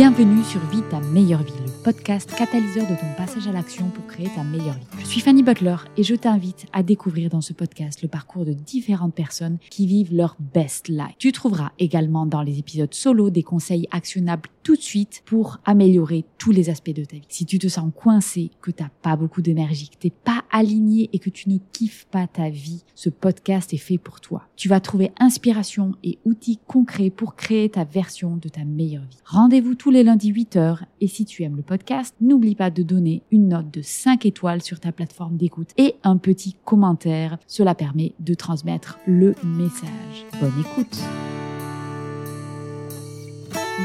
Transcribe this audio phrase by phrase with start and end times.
[0.00, 4.06] Bienvenue sur Vie ta meilleure vie, le podcast catalyseur de ton passage à l'action pour
[4.06, 4.86] créer ta meilleure vie.
[4.98, 8.54] Je suis Fanny Butler et je t'invite à découvrir dans ce podcast le parcours de
[8.54, 11.16] différentes personnes qui vivent leur best life.
[11.18, 16.24] Tu trouveras également dans les épisodes solo des conseils actionnables tout de suite pour améliorer
[16.38, 17.26] tous les aspects de ta vie.
[17.28, 21.18] Si tu te sens coincé, que t'as pas beaucoup d'énergie, que t'es pas aligné et
[21.18, 24.48] que tu ne kiffes pas ta vie, ce podcast est fait pour toi.
[24.56, 29.18] Tu vas trouver inspiration et outils concrets pour créer ta version de ta meilleure vie.
[29.24, 33.22] Rendez-vous tous les lundis 8h et si tu aimes le podcast, n'oublie pas de donner
[33.30, 37.38] une note de 5 étoiles sur ta plateforme d'écoute et un petit commentaire.
[37.46, 40.26] Cela permet de transmettre le message.
[40.40, 40.98] Bonne écoute.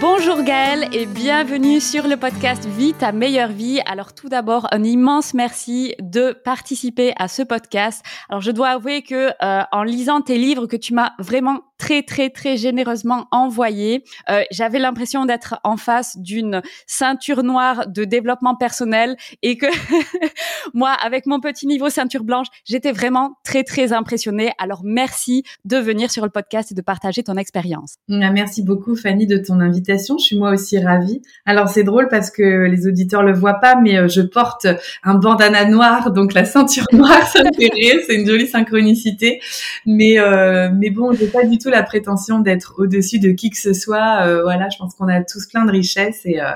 [0.02, 3.80] Bonjour Gaëlle et bienvenue sur le podcast Vie ta meilleure vie.
[3.86, 8.04] Alors tout d'abord, un immense merci de participer à ce podcast.
[8.28, 12.04] Alors je dois avouer que euh, en lisant tes livres que tu m'as vraiment très
[12.04, 18.56] très très généreusement envoyé, euh, j'avais l'impression d'être en face d'une ceinture noire de développement
[18.56, 19.68] personnel et que
[20.74, 24.52] moi avec mon petit niveau ceinture blanche, j'étais vraiment très très impressionnée.
[24.58, 27.96] Alors merci de venir sur le podcast et de partager ton expérience.
[28.10, 31.22] Ah, merci beaucoup Fanny de ton invitation je suis moi aussi ravie.
[31.46, 34.68] Alors c'est drôle parce que les auditeurs le voient pas, mais euh, je porte
[35.04, 38.00] un bandana noir, donc la ceinture noire, ça me fait rire.
[38.08, 39.40] C'est une jolie synchronicité.
[39.86, 43.58] Mais euh, mais bon, j'ai pas du tout la prétention d'être au-dessus de qui que
[43.58, 44.26] ce soit.
[44.26, 46.52] Euh, voilà, je pense qu'on a tous plein de richesses et euh,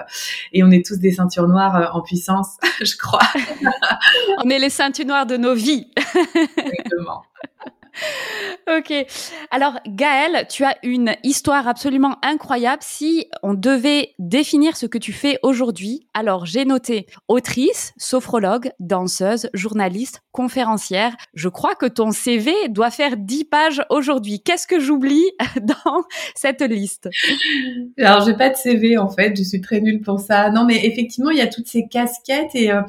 [0.53, 3.27] et on est tous des ceintures noires en puissance, je crois.
[4.43, 5.87] on est les ceintures noires de nos vies.
[5.97, 7.23] Exactement.
[8.77, 8.93] Ok.
[9.49, 12.83] Alors, Gaëlle, tu as une histoire absolument incroyable.
[12.85, 19.49] Si on devait définir ce que tu fais aujourd'hui, alors j'ai noté autrice, sophrologue, danseuse,
[19.55, 21.15] journaliste, conférencière.
[21.33, 24.41] Je crois que ton CV doit faire 10 pages aujourd'hui.
[24.41, 25.25] Qu'est-ce que j'oublie
[25.61, 26.03] dans
[26.35, 27.09] cette liste?
[27.97, 29.35] Alors, j'ai pas de CV en fait.
[29.35, 30.51] Je suis très nulle pour ça.
[30.51, 32.81] Non, mais effectivement, il y a toutes ces casquettes et, euh,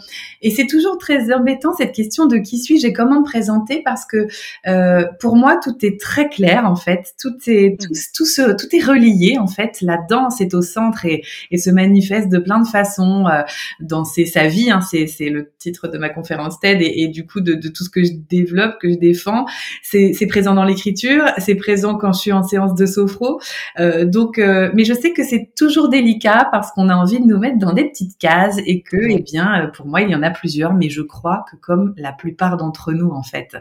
[0.42, 4.04] et c'est toujours très embêtant cette question de qui suis-je et comment me présenter parce
[4.04, 4.28] que
[4.66, 7.15] euh, pour moi, tout est très clair en fait.
[7.21, 8.25] Tout est tout, tout,
[8.59, 9.81] tout est relié en fait.
[9.81, 13.27] La danse est au centre et, et se manifeste de plein de façons.
[13.27, 13.43] Euh,
[13.81, 17.27] danser sa vie, hein, c'est c'est le titre de ma conférence TED et, et du
[17.27, 19.47] coup de, de, tout ce que je développe, que je défends.
[19.83, 23.41] C'est c'est présent dans l'écriture, c'est présent quand je suis en séance de sophro.
[23.78, 27.27] Euh, donc, euh, mais je sais que c'est toujours délicat parce qu'on a envie de
[27.27, 30.15] nous mettre dans des petites cases et que, eh bien, euh, pour moi, il y
[30.15, 33.56] en a plusieurs, mais je crois que comme la plupart d'entre nous en fait.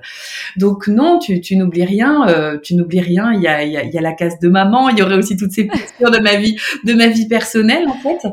[0.57, 3.31] Donc non, tu, tu n'oublies rien, euh, tu n'oublies rien.
[3.33, 4.89] Il y a, il y, a, il y a la case de maman.
[4.89, 7.97] Il y aurait aussi toutes ces postures de ma vie, de ma vie personnelle en
[7.97, 8.27] fait.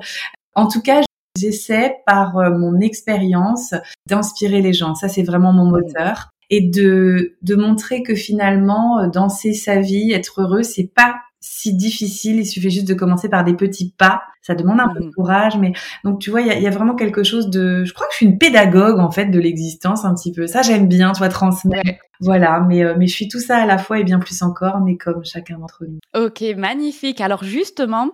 [0.55, 1.03] En tout cas,
[1.37, 3.75] j'essaie par euh, mon expérience
[4.09, 4.95] d'inspirer les gens.
[4.95, 10.13] Ça, c'est vraiment mon moteur et de de montrer que finalement euh, danser sa vie,
[10.13, 12.39] être heureux, c'est pas si difficile.
[12.39, 14.23] Il suffit juste de commencer par des petits pas.
[14.43, 15.73] Ça demande un peu de mmh courage, mais
[16.05, 17.85] donc tu vois, il y a, y a, vraiment quelque chose de.
[17.85, 20.47] Je crois que je suis une pédagogue en fait de l'existence un petit peu.
[20.47, 22.01] Ça, j'aime bien, tu vois, transmettre.
[22.21, 24.81] Voilà, mais euh, mais je suis tout ça à la fois et bien plus encore,
[24.81, 25.99] mais comme chacun d'entre nous.
[26.15, 27.21] Ok, magnifique.
[27.21, 28.11] Alors justement,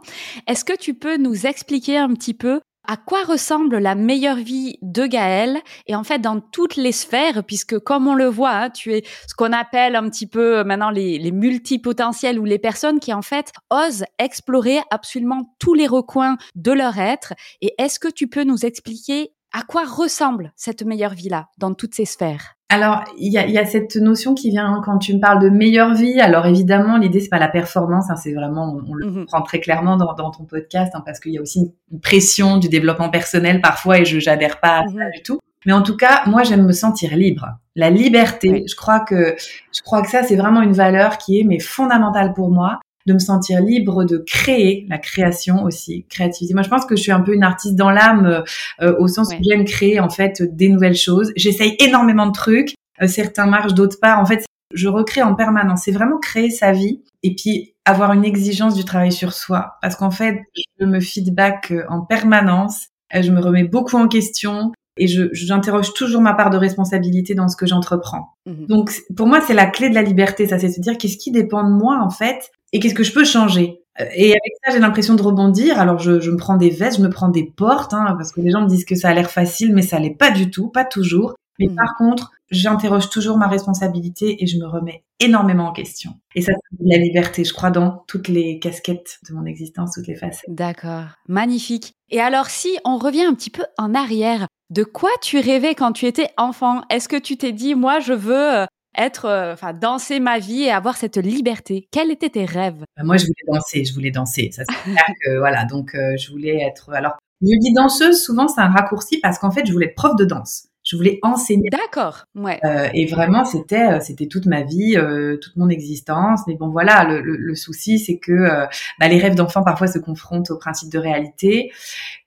[0.47, 4.77] est-ce que tu peux nous expliquer un petit peu à quoi ressemble la meilleure vie
[4.83, 8.71] de Gaël et en fait dans toutes les sphères puisque comme on le voit hein,
[8.71, 12.59] tu es ce qu'on appelle un petit peu euh, maintenant les, les multipotentiels ou les
[12.59, 18.01] personnes qui en fait osent explorer absolument tous les recoins de leur être et est-ce
[18.01, 22.07] que tu peux nous expliquer à quoi ressemble cette meilleure vie là dans toutes ces
[22.07, 22.57] sphères?
[22.73, 25.51] Alors, il y a, y a, cette notion qui vient quand tu me parles de
[25.51, 26.19] meilleure vie.
[26.21, 29.61] Alors évidemment, l'idée c'est pas la performance, hein, c'est vraiment, on, le mmh prend très
[29.61, 33.11] clairement dans, dans ton podcast, hein, parce qu'il y a aussi une pression du développement
[33.11, 35.39] personnel parfois, et je j'adhère pas à ça mmh du tout.
[35.67, 37.47] Mais en tout cas, moi j'aime me sentir libre.
[37.77, 41.45] La liberté, je crois que je crois que ça c'est vraiment une valeur qui est
[41.45, 46.55] mais fondamentale pour moi de me sentir libre de créer, la création aussi, créativité.
[46.55, 48.45] Moi, je pense que je suis un peu une artiste dans l'âme,
[48.81, 51.33] euh, au sens où j'aime créer en fait des nouvelles choses.
[51.37, 52.75] J'essaye énormément de trucs.
[53.01, 54.17] Euh, certains marchent, d'autres pas.
[54.17, 55.83] En fait, je recrée en permanence.
[55.85, 59.75] C'est vraiment créer sa vie et puis avoir une exigence du travail sur soi.
[59.83, 60.41] Parce qu'en fait,
[60.79, 62.89] je me feedback euh, en permanence.
[63.15, 67.49] Je me remets beaucoup en question et je j'interroge toujours ma part de responsabilité dans
[67.49, 68.35] ce que j'entreprends.
[68.47, 71.17] Mmh Donc pour moi c'est la clé de la liberté, ça c'est se dire qu'est-ce
[71.17, 73.83] qui dépend de moi en fait et qu'est-ce que je peux changer?
[74.01, 75.79] Euh, et avec ça, j'ai l'impression de rebondir.
[75.79, 78.41] Alors, je, je, me prends des vestes, je me prends des portes, hein, parce que
[78.41, 80.69] les gens me disent que ça a l'air facile, mais ça l'est pas du tout,
[80.69, 81.35] pas toujours.
[81.59, 81.77] Mais mmh.
[81.77, 86.15] par contre, j'interroge toujours ma responsabilité et je me remets énormément en question.
[86.35, 90.07] Et ça, c'est la liberté, je crois, dans toutes les casquettes de mon existence, toutes
[90.07, 90.49] les facettes.
[90.49, 91.93] D'accord, magnifique.
[92.11, 95.93] Et alors, si on revient un petit peu en arrière, de quoi tu rêvais quand
[95.93, 96.83] tu étais enfant?
[96.91, 98.67] Est-ce que tu t'es dit, moi, je veux euh,
[98.97, 101.89] être, euh, enfin, danser ma vie et avoir cette liberté.
[101.91, 102.85] Quels étaient tes rêves?
[102.97, 104.51] Bah, Moi, je voulais danser, je voulais danser.
[104.53, 106.91] Ça, c'est clair que, voilà, donc euh, je voulais être.
[106.93, 110.15] Alors, je dis danseuse, souvent c'est un raccourci parce qu'en fait, je voulais être prof
[110.17, 110.69] de danse.
[110.93, 111.71] Je voulais enseigner.
[111.71, 112.61] D'accord, ouais.
[112.67, 116.41] Euh, et vraiment, c'était euh, c'était toute ma vie, euh, toute mon existence.
[116.47, 118.67] Mais bon, voilà, le, le, le souci, c'est que euh,
[119.01, 121.73] bah, les rêves d'enfants parfois se confrontent au principe de réalité,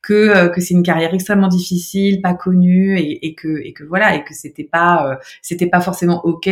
[0.01, 3.83] que euh, que c'est une carrière extrêmement difficile, pas connue, et, et que et que
[3.83, 6.49] voilà, et que c'était pas c'était pas forcément ok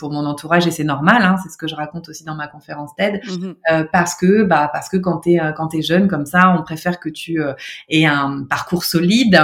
[0.00, 1.22] pour mon entourage, et c'est normal.
[1.22, 3.52] Hein, c'est ce que je raconte aussi dans ma conférence TED, mmh
[3.92, 7.08] parce que bah parce que quand t'es quand t'es jeune comme ça, on préfère que
[7.08, 7.40] tu
[7.88, 9.40] aies un parcours solide.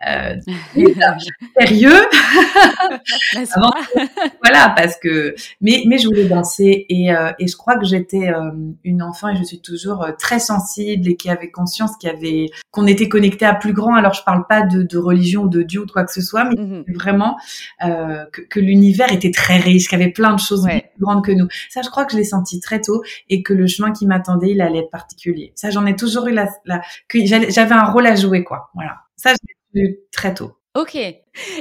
[1.58, 2.08] sérieux.
[4.42, 8.28] voilà, parce que mais mais je voulais danser et euh, et je crois que j'étais
[8.28, 8.50] euh,
[8.84, 12.12] une enfant et je suis toujours euh, très sensible et qui avait conscience qu'il y
[12.12, 13.94] avait qu'on était connecté à plus grand.
[13.94, 16.20] Alors je parle pas de, de religion ou de Dieu ou de quoi que ce
[16.20, 17.36] soit, mais mmh vraiment
[17.80, 21.32] que, que l'univers était très riche, qu'il y avait plein de choses plus grandes que
[21.32, 21.48] nous.
[21.70, 24.50] Ça, je crois que je l'ai senti très tôt et que le chemin qui m'attendait,
[24.50, 25.52] il allait être particulier.
[25.54, 28.70] Ça, j'en ai toujours eu la, la que j'avais un rôle à jouer, quoi.
[28.74, 29.00] Voilà.
[29.16, 30.56] Ça, je l'ai eu très tôt.
[30.74, 30.96] Ok.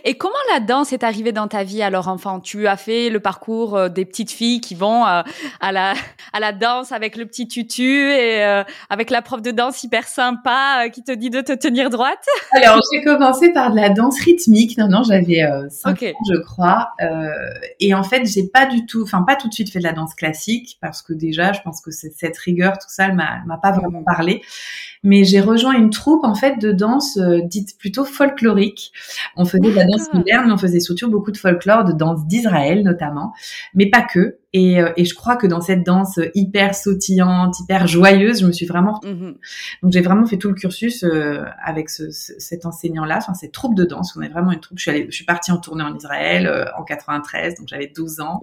[0.03, 2.39] Et comment la danse est arrivée dans ta vie alors enfant?
[2.39, 5.21] Tu as fait le parcours euh, des petites filles qui vont euh,
[5.61, 5.93] à la
[6.31, 10.07] à la danse avec le petit tutu et euh, avec la prof de danse hyper
[10.07, 12.25] sympa qui te dit de te tenir droite?
[12.51, 14.77] Alors j'ai commencé par de la danse rythmique.
[14.77, 16.91] Non non, j'avais 5 ans je crois.
[17.79, 19.93] et en fait j'ai pas du tout, enfin pas tout de suite fait de la
[19.93, 23.71] danse classique parce que déjà je pense que cette rigueur tout ça, elle m'a pas
[23.71, 24.05] vraiment mmh.
[24.05, 24.41] parlé.
[25.05, 28.93] Mais j'ai rejoint une troupe en fait de danse dite plutôt folklorique.
[29.35, 32.25] On faisait de la danse moderne, mais on faisait surtout beaucoup de folklore, de danse
[32.27, 33.33] d'Israël notamment,
[33.73, 34.37] mais pas que.
[34.53, 38.51] Et, euh, et, je crois que dans cette danse hyper sautillante, hyper joyeuse, je me
[38.51, 38.99] suis vraiment.
[39.03, 39.31] Mmh
[39.81, 43.75] donc j'ai vraiment fait tout le cursus euh, avec ce, cet enseignant-là, enfin cette troupe
[43.75, 44.15] de danse.
[44.15, 44.77] On est vraiment une troupe.
[44.77, 47.87] Je suis allée, je suis partie en tournée en Israël euh, en 93, donc j'avais
[47.87, 48.41] 12 ans.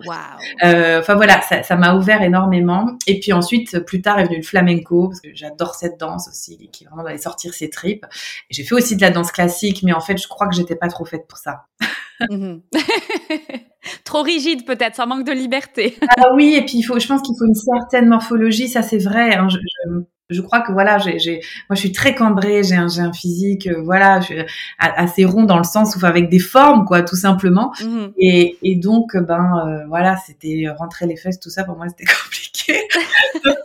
[0.63, 2.97] Enfin voilà, ça m'a ouvert énormément.
[3.07, 6.69] Et puis ensuite, plus tard est venu le flamenco parce que j'adore cette danse aussi,
[6.73, 8.07] qui vraiment allait sortir ses tripes.
[8.51, 10.89] J'ai fait aussi de la danse classique, mais en fait, je crois que j'étais pas
[10.89, 11.67] trop faite pour ça.
[12.29, 12.57] Mmh
[14.05, 15.97] Trop rigide peut-être, ça manque de liberté.
[16.19, 18.99] ah oui, et puis il faut, je pense qu'il faut une certaine morphologie, ça c'est
[18.99, 19.35] vrai.
[19.35, 19.59] Hein, je,
[20.29, 23.81] je, crois que voilà, j'ai, moi je suis très cambrée, j'ai un, un physique, euh,
[23.83, 24.35] voilà, je,
[24.79, 27.73] assez rond dans le sens où avec des formes quoi, tout simplement.
[27.83, 31.87] Mmh et, et donc ben euh, voilà, c'était rentrer les fesses, tout ça pour moi
[31.89, 32.81] c'était compliqué.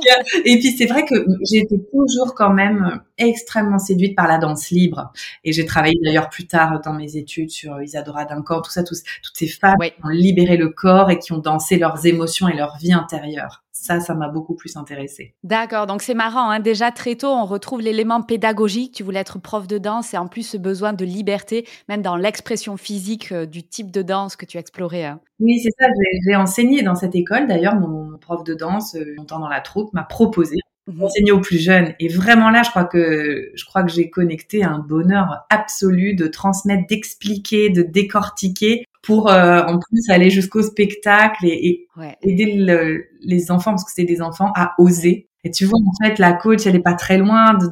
[0.45, 1.15] et puis c'est vrai que
[1.49, 5.11] j'ai été toujours quand même extrêmement séduite par la danse libre.
[5.43, 8.97] Et j'ai travaillé d'ailleurs plus tard dans mes études sur Isadora Duncan, tout ça, toutes
[9.33, 12.77] ces femmes qui ont libéré le corps et qui ont dansé leurs émotions et leur
[12.77, 13.64] vie intérieure.
[13.85, 15.35] Ça, ça m'a beaucoup plus intéressée.
[15.43, 16.49] D'accord, donc c'est marrant.
[16.49, 16.59] Hein.
[16.59, 18.93] Déjà très tôt, on retrouve l'élément pédagogique.
[18.95, 22.15] Tu voulais être prof de danse et en plus ce besoin de liberté, même dans
[22.15, 25.05] l'expression physique euh, du type de danse que tu explorais.
[25.05, 25.19] Hein.
[25.39, 25.87] Oui, c'est ça.
[26.25, 27.47] J'ai enseigné dans cette école.
[27.47, 31.03] D'ailleurs, mon prof de danse, euh, longtemps dans la troupe, m'a proposé Mhm.
[31.03, 31.93] enseigner aux plus jeunes.
[31.99, 36.27] Et vraiment là, je crois que je crois que j'ai connecté un bonheur absolu de
[36.27, 41.87] transmettre, d'expliquer, de décortiquer pour euh, en plus aller jusqu'au spectacle et,
[42.21, 45.29] aider les enfants parce que c'est des enfants à oser.
[45.43, 47.67] Et tu vois en fait la coach, elle est pas très loin de,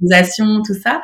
[0.00, 1.00] de tout ça.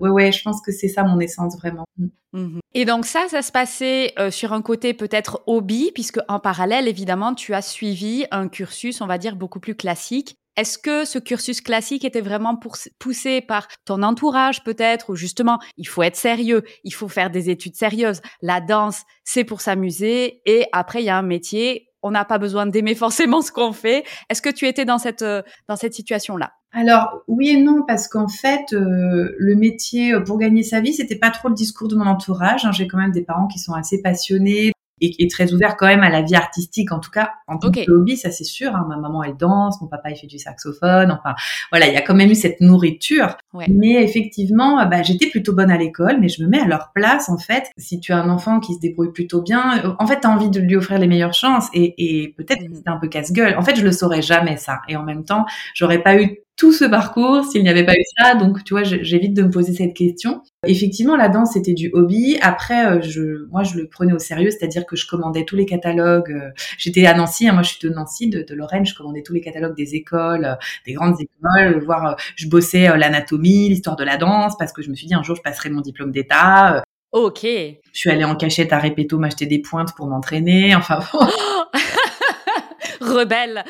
[0.00, 1.84] Ouais, ouais, je pense que c'est ça mon essence vraiment.
[1.98, 2.06] Mm.
[2.34, 2.60] Mhm.
[2.74, 6.88] Et donc ça, ça se passait euh, sur un côté peut-être hobby, puisque en parallèle,
[6.88, 11.18] évidemment, tu as suivi un cursus, on va dire, beaucoup plus classique est-ce que ce
[11.18, 12.58] cursus classique était vraiment
[12.98, 17.50] poussé par ton entourage peut-être ou justement il faut être sérieux, il faut faire des
[17.50, 18.20] études sérieuses.
[18.40, 22.38] La danse, c'est pour s'amuser et après il y a un métier, on n'a pas
[22.38, 24.04] besoin d'aimer forcément ce qu'on fait.
[24.30, 27.84] Est-ce que tu étais dans cette euh, dans cette situation là alors oui et non
[27.86, 31.54] parce qu'en fait euh, le métier euh, pour gagner sa vie c'était pas trop le
[31.54, 32.64] discours de mon entourage.
[32.64, 32.72] Hein.
[32.72, 36.10] J'ai quand même des parents qui sont assez passionnés et, très ouvert quand même à
[36.10, 38.74] la vie artistique, en tout cas en tant que hobby, ça c'est sûr.
[38.74, 38.86] Hein.
[38.88, 41.10] Ma maman elle danse, mon papa il fait du saxophone.
[41.10, 41.34] Enfin
[41.70, 43.36] voilà, il y a quand même eu cette nourriture.
[43.68, 47.28] Mais effectivement, bah, j'étais plutôt bonne à l'école, mais je me mets à leur place
[47.28, 47.70] en fait.
[47.76, 50.30] Si tu as un enfant qui se débrouille plutôt bien, euh, en fait tu as
[50.30, 52.74] envie de lui offrir les meilleures chances et, et peut-être que mmh.
[52.74, 53.56] c'était un peu casse-gueule.
[53.58, 54.80] En fait, je le saurais jamais ça.
[54.88, 58.04] Et en même temps, j'aurais pas eu tout ce parcours s'il n'y avait pas eu
[58.16, 58.34] ça.
[58.34, 60.42] Donc, tu vois, j'évite de me poser cette question.
[60.66, 62.38] Effectivement, la danse, c'était du hobby.
[62.40, 65.66] Après, euh, je, moi, je le prenais au sérieux, c'est-à-dire que je commandais tous les
[65.66, 66.30] catalogues.
[66.30, 68.86] Euh, j'étais à Nancy, hein, moi, je suis de Nancy, de, de, Lorraine.
[68.86, 70.54] Je commandais tous les catalogues des écoles, euh,
[70.86, 71.84] des grandes écoles.
[71.84, 75.22] Voir, je bossais l'anatomie, l'histoire de la danse, parce que je me suis dit un
[75.22, 76.84] jour, je passerai mon diplôme d'État.
[77.10, 77.42] Ok.
[77.42, 80.74] Je suis allée en cachette à Répéto m'acheter des pointes pour m'entraîner.
[80.74, 81.00] Enfin.
[83.00, 83.64] Rebelle.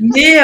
[0.00, 0.38] Mais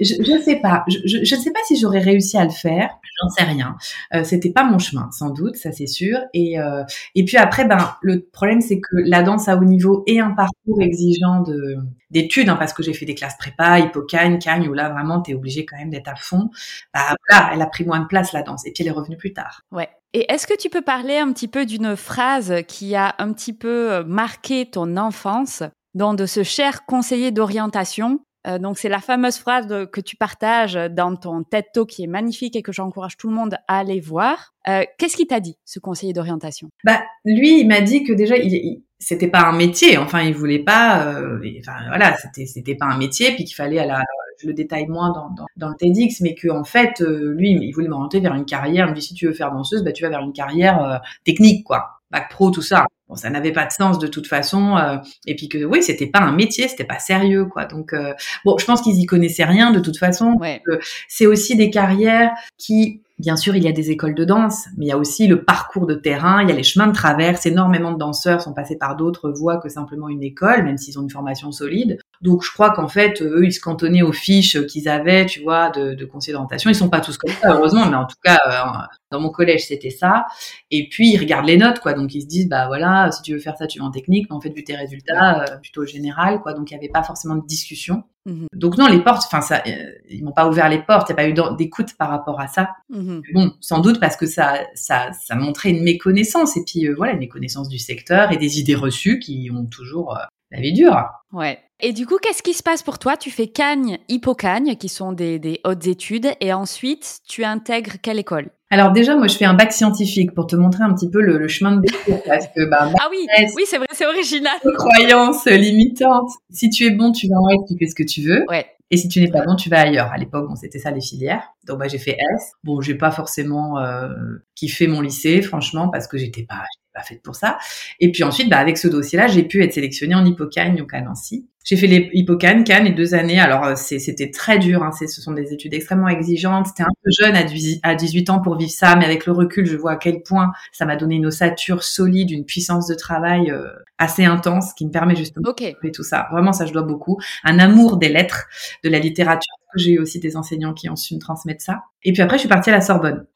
[0.00, 0.84] je, je sais pas.
[0.88, 2.90] Je, je sais pas si j'aurais réussi à le faire.
[3.22, 3.76] J'en sais rien.
[4.14, 6.18] Euh, C'était pas mon chemin, sans doute, ça c'est sûr.
[6.34, 6.82] Et euh,
[7.14, 10.30] et puis après, ben le problème c'est que la danse à haut niveau est un
[10.30, 11.76] parcours exigeant de
[12.10, 15.34] d'études, hein, parce que j'ai fait des classes prépa, hippocagne, cagne, où là vraiment t'es
[15.34, 16.50] obligé quand même d'être à fond.
[16.92, 18.66] Bah voilà, elle a pris moins de place la danse.
[18.66, 19.62] Et puis elle est revenue plus tard.
[19.70, 19.88] Ouais.
[20.12, 23.52] Et est-ce que tu peux parler un petit peu d'une phrase qui a un petit
[23.52, 25.62] peu euh, marqué ton enfance,
[25.94, 28.20] dans de ce cher conseiller d'orientation?
[28.46, 32.08] Euh, donc c'est la fameuse phrase que tu partages dans ton TED Talk qui est
[32.08, 34.54] magnifique et que j'encourage tout le monde à aller voir.
[34.68, 36.68] Euh, Qu'est-ce qu'il t'a dit, ce conseiller d'orientation?
[36.84, 39.98] Bah lui, il m'a dit que déjà, il, il c'était pas un métier.
[39.98, 41.06] Enfin, il voulait pas.
[41.06, 44.04] Euh, enfin voilà, c'était c'était pas un métier, puis qu'il fallait à la.
[44.42, 47.50] Je le détaille moins dans, dans, dans le TEDx, mais qu'en en fait, euh, lui,
[47.50, 48.86] il voulait m'orienter vers une carrière.
[48.86, 50.96] Il me dit si tu veux faire danseuse, bah tu vas vers une carrière euh,
[51.24, 52.86] technique, quoi, bac pro, tout ça.
[53.08, 54.76] Bon, ça n'avait pas de sens de toute façon.
[54.76, 57.64] Euh, et puis que oui, c'était pas un métier, c'était pas sérieux, quoi.
[57.64, 58.14] Donc euh,
[58.44, 60.34] bon, je pense qu'ils y connaissaient rien de toute façon.
[60.38, 60.62] Ouais.
[60.68, 64.64] Euh, c'est aussi des carrières qui Bien sûr, il y a des écoles de danse,
[64.78, 66.94] mais il y a aussi le parcours de terrain, il y a les chemins de
[66.94, 67.44] traverse.
[67.44, 71.02] Énormément de danseurs sont passés par d'autres voies que simplement une école, même s'ils ont
[71.02, 71.98] une formation solide.
[72.22, 75.68] Donc, je crois qu'en fait, eux, ils se cantonnaient aux fiches qu'ils avaient, tu vois,
[75.68, 76.70] de, de conseillers d'orientation.
[76.70, 79.66] Ils sont pas tous comme ça, heureusement, mais en tout cas, euh, dans mon collège,
[79.66, 80.24] c'était ça.
[80.70, 81.92] Et puis, ils regardent les notes, quoi.
[81.92, 84.28] Donc, ils se disent, bah voilà, si tu veux faire ça, tu vas en technique.
[84.30, 86.54] Mais en fait, vu tes résultats, euh, plutôt général, quoi.
[86.54, 88.04] Donc, il n'y avait pas forcément de discussion.
[88.26, 88.46] Mhm.
[88.52, 91.08] Donc non, les portes, enfin ça, euh, ils m'ont pas ouvert les portes.
[91.08, 92.70] Il n'y a pas eu d'écoute par rapport à ça.
[92.90, 93.22] Mhm.
[93.32, 97.14] Bon, sans doute parce que ça, ça, ça montrait une méconnaissance et puis euh, voilà,
[97.14, 101.02] une méconnaissance du secteur et des idées reçues qui ont toujours euh, la vie dure.
[101.32, 101.58] Ouais.
[101.82, 103.16] Et du coup, qu'est-ce qui se passe pour toi?
[103.16, 108.18] Tu fais Cagne, Hippocagne, qui sont des, des hautes études, et ensuite, tu intègres quelle
[108.18, 108.50] école?
[108.70, 111.38] Alors déjà, moi, je fais un bac scientifique pour te montrer un petit peu le,
[111.38, 113.26] le chemin de décours parce que bah, Ah oui,
[113.56, 114.52] oui, c'est vrai, c'est original.
[114.64, 116.30] ma croyance limitante.
[116.50, 118.44] Si tu es bon, tu vas en S, tu fais ce que tu veux.
[118.48, 118.66] Ouais.
[118.92, 120.10] Et si tu n'es pas bon, tu vas ailleurs.
[120.12, 121.44] À l'époque, bon, c'était ça les filières.
[121.66, 122.52] Donc, bah, j'ai fait S.
[122.64, 124.08] Bon, j'ai pas forcément euh,
[124.54, 126.62] kiffé mon lycée, franchement, parce que j'étais pas,
[126.94, 127.58] pas faite pour ça.
[128.00, 131.00] Et puis ensuite, bah, avec ce dossier-là, j'ai pu être sélectionnée en hippocagne, donc à
[131.00, 131.46] Nancy.
[131.62, 133.38] J'ai fait les hippocagne, Cannes et deux années.
[133.38, 134.82] Alors, euh, c'est- c'était très dur.
[134.82, 134.92] Hein.
[134.92, 136.68] C'est- Ce sont des études extrêmement exigeantes.
[136.68, 139.32] C'était un peu jeune à 18 à 18 ans pour vivre ça, mais avec le
[139.32, 142.94] recul, je vois à quel point ça m'a donné une ossature solide, une puissance de
[142.94, 143.68] travail euh,
[143.98, 145.60] assez intense qui me permet justement Ok.
[145.60, 146.28] et tout ça.
[146.32, 147.18] Vraiment, ça, je dois beaucoup.
[147.44, 148.46] Un amour des lettres,
[148.82, 149.52] de la littérature.
[149.76, 151.82] J'ai eu aussi des enseignants qui ont su me transmettre ça.
[152.04, 153.26] Et puis après, je suis partie à la Sorbonne.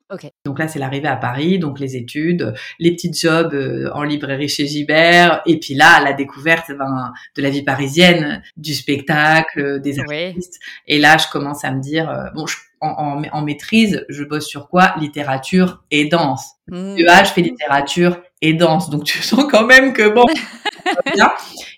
[0.45, 4.49] Donc là, c'est l'arrivée à Paris, donc les études, les petits jobs euh, en librairie
[4.49, 9.99] chez Gibert, et puis là, la découverte ben, de la vie parisienne, du spectacle, des
[10.01, 10.29] Ouais.
[10.29, 10.59] artistes.
[10.87, 14.25] Et là, je commence à me dire, euh, bon, je- en, en- en maîtrise, je
[14.25, 14.95] bosse sur quoi?
[15.01, 16.45] Littérature et danse.
[16.69, 16.97] Mm.
[16.99, 18.91] UA, je fais littérature et danse.
[18.91, 20.25] Donc tu sens quand même que bon.
[21.15, 21.31] bien.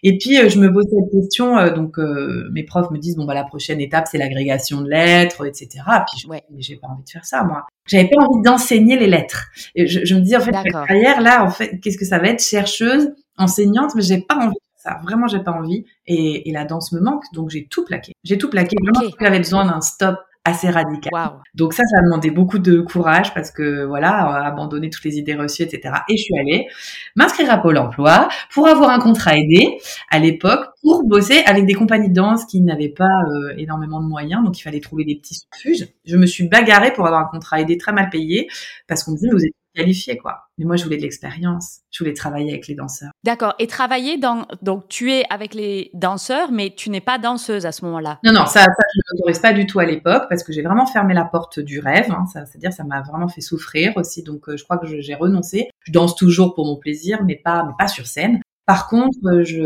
[0.02, 1.56] et puis euh, je me pose cette question.
[1.58, 4.90] euh, donc euh, mes profs me disent bon bah la prochaine étape c'est l'agrégation de
[4.90, 5.68] lettres, etc.
[6.10, 6.42] Puis je Ouais.
[6.58, 7.66] j'ai pas envie de faire ça moi.
[7.86, 9.46] J'avais pas envie d'enseigner les lettres.
[9.74, 12.18] Et je, je me dis en fait ma carrière là en fait qu'est-ce que ça
[12.18, 12.42] va être?
[12.42, 15.00] Chercheuse, enseignante, mais j'ai pas envie de ça.
[15.02, 15.84] Vraiment j'ai pas envie.
[16.06, 18.12] Et, et la danse me manque donc j'ai tout plaqué.
[18.24, 18.76] J'ai tout plaqué.
[18.82, 20.16] Vraiment j'avais besoin d'un stop
[20.46, 21.12] assez radical.
[21.54, 25.18] Donc ça, ça a demandé beaucoup de courage parce que voilà, euh, abandonner toutes les
[25.18, 25.92] idées reçues, etc.
[26.08, 26.68] Et je suis allée
[27.16, 29.76] m'inscrire à Pôle Emploi pour avoir un contrat aidé
[30.08, 34.06] à l'époque pour bosser avec des compagnies de danse qui n'avaient pas euh, énormément de
[34.06, 35.88] moyens, donc il fallait trouver des petits subfuges.
[36.04, 38.48] Je me suis bagarrée pour avoir un contrat aidé très mal payé
[38.86, 40.48] parce qu'on me disait vous êtes qualifié quoi.
[40.58, 43.10] Mais moi je voulais de l'expérience, je voulais travailler avec les danseurs.
[43.26, 43.54] D'accord.
[43.58, 44.46] Et travailler dans.
[44.62, 48.20] Donc, tu es avec les danseurs, mais tu n'es pas danseuse à ce moment-là.
[48.22, 50.62] Non, non, ça, ça je ne l'autorise pas du tout à l'époque parce que j'ai
[50.62, 52.08] vraiment fermé la porte du rêve.
[52.12, 54.22] Hein, c'est-à-dire, ça m'a vraiment fait souffrir aussi.
[54.22, 55.68] Donc, euh, je crois que j'ai renoncé.
[55.80, 58.40] Je danse toujours pour mon plaisir, mais pas, mais pas sur scène.
[58.66, 59.62] Par contre, euh, je,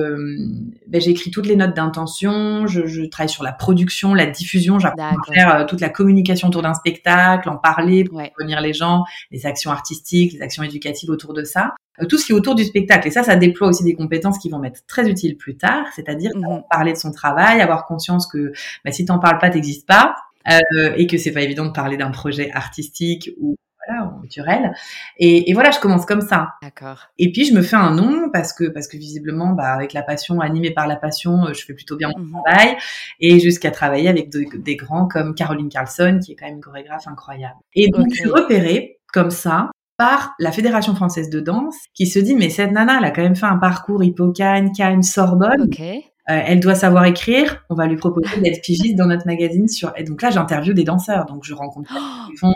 [0.87, 2.66] ben, j'écris toutes les notes d'intention.
[2.66, 4.78] Je, je travaille sur la production, la diffusion.
[4.78, 8.30] J'apprends à faire euh, toute la communication autour d'un spectacle, en parler, pour Ouais.
[8.38, 11.73] venir les gens, les actions artistiques, les actions éducatives autour de ça.
[12.02, 13.09] Euh, tout ce qui est autour du spectacle.
[13.09, 15.87] Et ça, ça déploie aussi des compétences qui vont m'être très utiles plus tard.
[15.97, 16.62] C'est-à-dire Mhm.
[16.71, 18.52] parler de son travail, avoir conscience que
[18.85, 20.14] bah, si t'en parles pas, t'existes pas,
[20.50, 24.72] euh, et que c'est pas évident de parler d'un projet artistique ou voilà culturel.
[25.18, 26.50] Et, et voilà, je commence comme ça.
[26.62, 27.06] D'accord.
[27.18, 30.02] Et puis je me fais un nom parce que parce que visiblement, bah, avec la
[30.02, 32.42] passion, animée par la passion, euh, je fais plutôt bien mon Mhm.
[32.44, 32.76] travail,
[33.20, 36.60] et jusqu'à travailler avec de- des grands comme Caroline Carlson, qui est quand même une
[36.60, 37.56] chorégraphe incroyable.
[37.75, 42.18] Et donc je suis repérée comme ça par la Fédération française de danse, qui se
[42.18, 45.62] dit mais cette nana, elle a quand même fait un parcours Hippocagne, Cannes, Sorbonne.
[45.64, 45.82] Ok.
[46.30, 47.64] Euh, elle doit savoir écrire.
[47.70, 49.92] On va lui proposer d'être pigiste dans notre magazine sur.
[49.96, 51.26] Et donc là, j'interviewe des danseurs.
[51.26, 52.54] Donc je rencontre Oh, font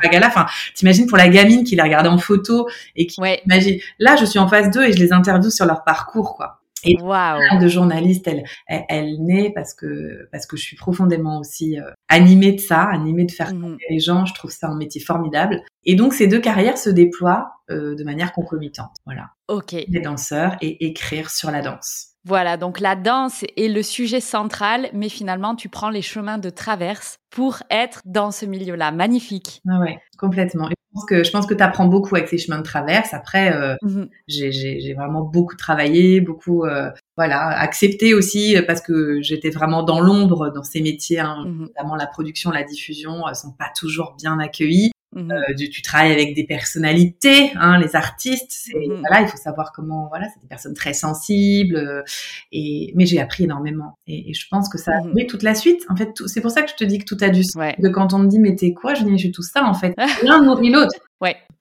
[0.00, 0.28] Pagala.
[0.28, 3.40] Enfin, t'imagines pour la gamine qui les regardait en photo et qui Ouais.
[3.44, 3.78] imagine.
[3.98, 6.58] Là, je suis en phase 2 et je les interviewe sur leur parcours, quoi.
[6.84, 7.60] Et wow.
[7.60, 12.52] de journaliste, elle, elle, naît parce que parce que je suis profondément aussi euh, animée
[12.52, 13.76] de ça, animée de faire mmh.
[13.88, 14.26] les gens.
[14.26, 15.62] Je trouve ça un métier formidable.
[15.84, 18.90] Et donc ces deux carrières se déploient euh, de manière concomitante.
[19.04, 19.30] Voilà.
[19.46, 19.72] Ok.
[19.72, 22.11] Les danseurs et écrire sur la danse.
[22.24, 26.50] Voilà, donc la danse est le sujet central, mais finalement, tu prends les chemins de
[26.50, 28.92] traverse pour être dans ce milieu-là.
[28.92, 29.60] Magnifique.
[29.68, 30.68] Ah ouais, complètement.
[30.68, 33.12] je pense que je pense que tu apprends beaucoup avec ces chemins de traverse.
[33.12, 39.50] Après, euh, mmh j'ai vraiment beaucoup travaillé, beaucoup euh, voilà accepté aussi parce que j'étais
[39.50, 43.52] vraiment dans l'ombre dans ces métiers, hein, mmh notamment la production, la diffusion, euh, sont
[43.52, 44.91] pas toujours bien accueillis.
[45.14, 48.70] Mmh euh, tu, travailles avec des personnalités, hein, les artistes.
[48.74, 50.08] Mmh voilà, il faut savoir comment.
[50.08, 51.76] Voilà, c'est des personnes très sensibles.
[51.76, 52.02] Euh,
[52.50, 53.98] et mais j'ai appris énormément.
[54.06, 55.84] Et, je pense que ça a mmh toute la suite.
[55.88, 57.62] En fait, c'est pour ça que je te dis que tout a du sens.
[57.80, 59.74] Que quand on me dit mais t'es quoi, je dis je suis tout ça en
[59.74, 59.94] fait.
[60.24, 60.94] L'un nourrit l'autre.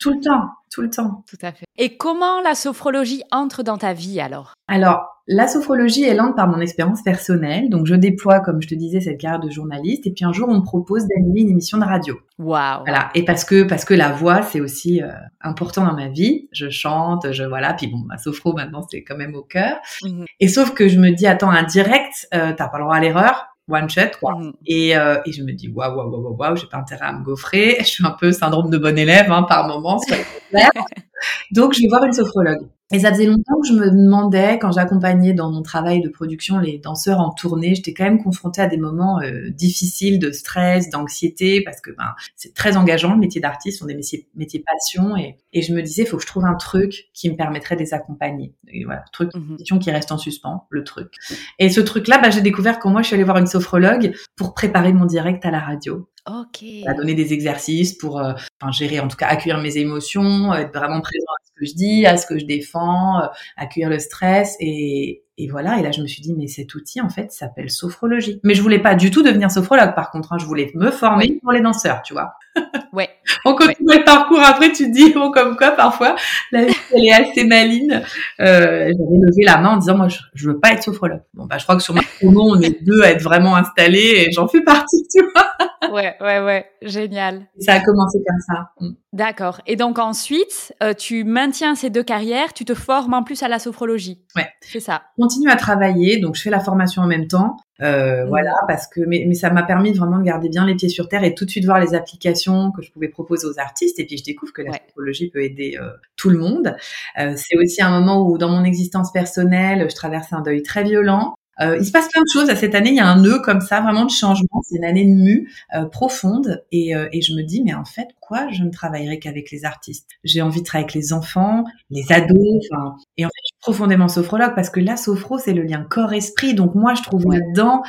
[0.01, 1.23] Tout le temps, tout le temps.
[1.29, 1.65] Tout à fait.
[1.77, 4.53] Et comment la sophrologie entre dans ta vie alors?
[4.67, 7.69] Alors, la sophrologie, elle entre par mon expérience personnelle.
[7.69, 10.07] Donc, je déploie, comme je te disais, cette carrière de journaliste.
[10.07, 12.19] Et puis, un jour, on me propose d'animer une émission de radio.
[12.39, 12.79] Waouh.
[12.83, 13.11] Voilà.
[13.13, 16.49] Et parce que, parce que la voix, c'est aussi euh, important dans ma vie.
[16.51, 17.75] Je chante, je, voilà.
[17.75, 19.77] Puis bon, ma sophro, maintenant, c'est quand même au cœur.
[20.03, 22.95] Mmh et sauf que je me dis, attends, un direct, euh, t'as pas le droit
[22.95, 24.35] à l'erreur one shot quoi.
[24.35, 24.53] Mmh.
[24.65, 27.23] Et, euh, et je me dis waouh waouh waouh waouh, j'ai pas intérêt à me
[27.23, 27.77] gaufrer.
[27.79, 29.99] Je suis un peu syndrome de bon élève hein, par moment.
[31.51, 32.67] Donc je vais voir une sophrologue.
[32.91, 36.59] Et ça faisait longtemps que je me demandais, quand j'accompagnais dans mon travail de production
[36.59, 40.89] les danseurs en tournée, j'étais quand même confrontée à des moments euh, difficiles de stress,
[40.89, 45.15] d'anxiété, parce que ben, c'est très engageant, le métier d'artiste, sont des métiers, métiers passion,
[45.15, 47.75] et, et je me disais, il faut que je trouve un truc qui me permettrait
[47.75, 48.53] de les accompagner.
[48.67, 51.13] Et voilà, truc, mmh question qui reste en suspens, le truc.
[51.59, 54.53] Et ce truc-là, ben, j'ai découvert quand moi, je suis allée voir une sophrologue pour
[54.53, 56.07] préparer mon direct à la radio.
[56.27, 56.63] Ok.
[56.85, 60.73] À donner des exercices pour, euh, enfin, gérer, en tout cas, accueillir mes émotions, être
[60.73, 63.27] vraiment présent à que je dis, à ce que je défends, euh,
[63.57, 65.79] accueillir le stress et, et voilà.
[65.79, 68.39] Et là, je me suis dit, mais cet outil, en fait, s'appelle sophrologie.
[68.43, 70.33] Mais je voulais pas du tout devenir sophrologue, par contre.
[70.33, 72.33] Hein, je voulais me former pour les danseurs, tu vois.
[72.93, 73.09] Ouais.
[73.45, 74.41] On continue le parcours.
[74.41, 76.17] Après, tu te dis, bon, comme quoi, parfois,
[76.51, 78.03] la vie, elle est assez maline.
[78.41, 81.21] Euh, J'avais levé la main en disant, moi, je, je veux pas être sophrologue.
[81.33, 84.25] Bon, bah, je crois que sur ma promo, on est deux à être vraiment installés
[84.27, 85.51] et j'en fais partie, tu vois
[85.91, 87.47] ouais, ouais, ouais, génial.
[87.59, 88.69] Ça a commencé comme ça.
[88.79, 88.91] Mm.
[89.13, 89.61] D'accord.
[89.67, 93.47] Et donc ensuite, euh, tu maintiens ces deux carrières, tu te formes en plus à
[93.47, 94.21] la sophrologie.
[94.35, 94.47] Ouais.
[94.61, 95.03] C'est ça.
[95.17, 97.57] Continue à travailler, donc je fais la formation en même temps.
[97.81, 98.29] Euh, mm.
[98.29, 101.07] Voilà, parce que mais, mais ça m'a permis vraiment de garder bien les pieds sur
[101.09, 103.99] terre et tout de suite voir les applications que je pouvais proposer aux artistes.
[103.99, 106.75] Et puis je découvre que la sophrologie peut aider euh, tout le monde.
[107.19, 110.83] Euh, c'est aussi un moment où dans mon existence personnelle, je traverse un deuil très
[110.83, 111.33] violent.
[111.61, 112.49] Euh, il se passe plein de choses.
[112.49, 114.61] À cette année, il y a un nœud comme ça, vraiment de changement.
[114.63, 116.63] C'est une année de mue euh, profonde.
[116.71, 119.65] Et, euh, et, je me dis, mais en fait, quoi Je ne travaillerai qu'avec les
[119.65, 120.07] artistes.
[120.23, 122.65] J'ai envie de travailler avec les enfants, les ados.
[122.71, 125.85] Enfin, et en fait, je suis profondément sophrologue parce que la sophro, c'est le lien
[125.87, 126.53] corps-esprit.
[126.53, 127.83] Donc moi, je trouve là-dedans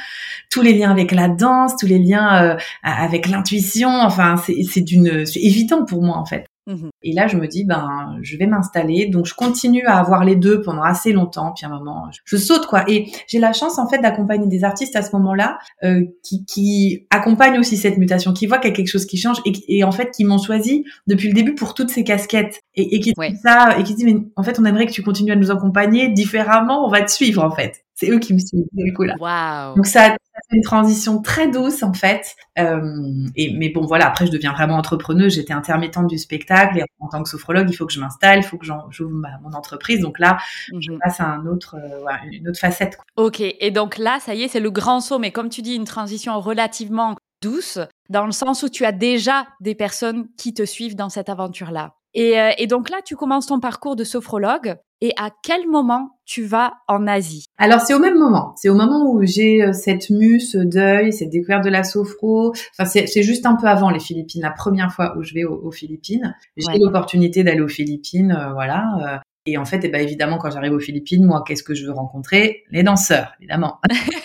[0.50, 3.88] tous les liens avec la danse, tous les liens avec l'intuition.
[3.88, 6.46] Enfin, c'est d'une, c'est évident pour moi en fait.
[6.66, 9.06] Mmh et là, je me dis, ben, je vais m'installer.
[9.06, 11.52] Donc, je continue à avoir les deux pendant assez longtemps.
[11.52, 12.84] Puis à un moment, je, saute quoi.
[12.88, 17.06] Et j'ai la chance en fait d'accompagner des artistes à ce moment-là euh, qui, qui
[17.10, 19.82] accompagnent aussi cette mutation, qui voient qu'il y a quelque chose qui change et, et
[19.82, 23.12] en fait qui m'ont choisi depuis le début pour toutes ces casquettes et, et qui
[23.12, 25.50] disent ça et qui disent, mais en fait, on aimerait que tu continues à nous
[25.50, 26.86] accompagner différemment.
[26.86, 27.84] On va te suivre en fait.
[27.94, 29.14] C'est eux qui me suivent du coup là.
[29.18, 29.76] Wow.
[29.76, 30.16] Donc ça,
[30.48, 32.34] fait une transition très douce en fait.
[32.58, 35.34] Euh, et mais bon voilà, après je deviens vraiment entrepreneuse.
[35.34, 38.44] J'étais intermittente du spectacle et en tant que sophrologue, il faut que je m'installe, il
[38.44, 40.00] faut que j'ouvre mon entreprise.
[40.00, 40.38] Donc là,
[40.78, 40.98] je mhm.
[40.98, 42.98] passe à un autre, euh, une autre facette.
[43.16, 43.40] Ok.
[43.40, 45.18] Et donc là, ça y est, c'est le grand saut.
[45.18, 47.78] Mais comme tu dis, une transition relativement douce,
[48.08, 51.94] dans le sens où tu as déjà des personnes qui te suivent dans cette aventure-là.
[52.14, 54.76] Et, euh, et, donc là, tu commences ton parcours de sophrologue.
[55.00, 57.46] Et à quel moment tu vas en Asie?
[57.58, 58.52] Alors c'est au même moment.
[58.56, 62.52] C'est au moment où j'ai euh, cette mue, ce deuil, cette découverte de la sophro.
[62.78, 64.42] Enfin c'est juste un peu avant les Philippines.
[64.42, 69.20] La première fois où je vais aux, Philippines, j'ai l'opportunité d'aller aux Philippines, euh, voilà.
[69.44, 71.92] et en fait, eh ben, évidemment, quand j'arrive aux Philippines, moi, qu'est-ce que je veux
[71.92, 72.62] rencontrer?
[72.70, 73.80] Les danseurs, évidemment.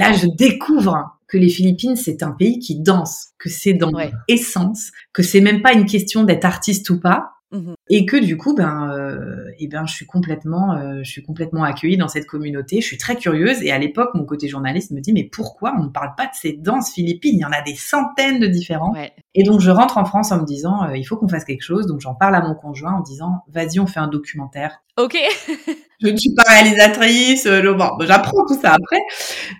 [0.00, 3.92] Là, je découvre que les Philippines, c'est un pays qui danse, que c'est dans
[4.28, 8.36] l'essence, que c'est même pas une question d'être artiste ou pas, Mmh et que du
[8.36, 12.26] coup, ben, euh, et ben, je suis complètement, euh, je suis complètement accueillie dans cette
[12.26, 12.80] communauté.
[12.80, 15.82] Je suis très curieuse et à l'époque, mon côté journaliste me dit mais pourquoi on
[15.82, 17.34] ne parle pas de ces danses philippines?
[17.34, 18.94] Il y en a des centaines de différents.
[19.34, 21.64] Et donc je rentre en France en me disant euh, il faut qu'on fasse quelque
[21.64, 21.88] chose.
[21.88, 24.84] Donc j'en parle à mon conjoint en disant vas-y on fait un documentaire.
[24.96, 25.18] Ok.
[26.02, 27.46] je ne suis pas réalisatrice.
[27.46, 29.00] Euh, bon, j'apprends tout ça après,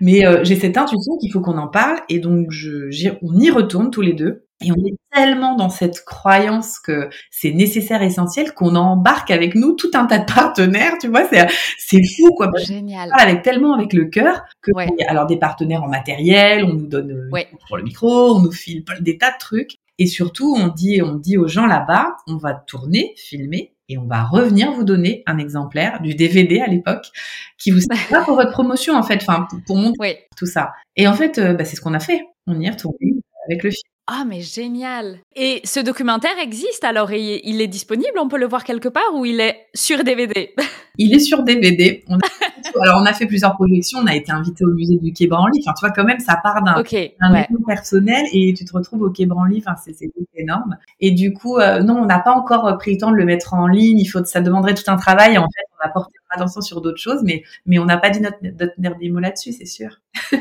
[0.00, 2.90] mais euh, j'ai cette intuition qu'il faut qu'on en parle et donc je,
[3.22, 7.52] on y retourne tous les deux Et on est tellement dans cette croyance que c'est
[7.52, 11.46] nécessaire, essentiel, qu'on embarque avec nous tout un tas de partenaires, tu vois, c'est,
[11.78, 12.50] c'est fou, quoi.
[12.64, 13.10] Génial.
[13.18, 14.70] avec tellement avec le cœur que,
[15.08, 18.84] alors des partenaires en matériel, on nous donne euh, pour le micro, on nous file
[19.00, 19.76] des tas de trucs.
[19.98, 24.06] Et surtout, on dit, on dit aux gens là-bas, on va tourner, filmer, et on
[24.06, 27.10] va revenir vous donner un exemplaire du DVD à l'époque
[27.58, 30.72] qui vous sert pour votre promotion en fait, enfin pour, montrer tout ça.
[30.96, 32.22] Et en fait, euh, bah, c'est ce qu'on a fait.
[32.46, 33.14] On y est retourné
[33.48, 33.89] avec le film.
[34.12, 38.64] Ah, mais génial Et ce documentaire existe alors il est disponible On peut le voir
[38.64, 40.52] quelque part ou il est sur DVD
[40.98, 42.04] Il est sur DVD.
[42.78, 44.00] alors, on a fait plusieurs projections.
[44.00, 45.60] On a été invité au musée du Quai Branly.
[45.64, 47.16] Enfin, tu vois, quand même, ça part d'un okay,
[47.66, 49.62] personnel et tu te retrouves au Quai Branly.
[49.64, 49.96] Enfin, c'est
[50.34, 50.76] énorme.
[50.98, 53.54] Et du coup, euh, non, on n'a pas encore pris le temps de le mettre
[53.54, 53.98] en ligne.
[53.98, 55.38] Il faut, ça demanderait tout un travail.
[55.38, 58.20] En fait, on a porté attention sur d'autres choses, mais, mais on n'a pas dit
[58.20, 60.00] notre, notre dernier mot là-dessus, c'est sûr.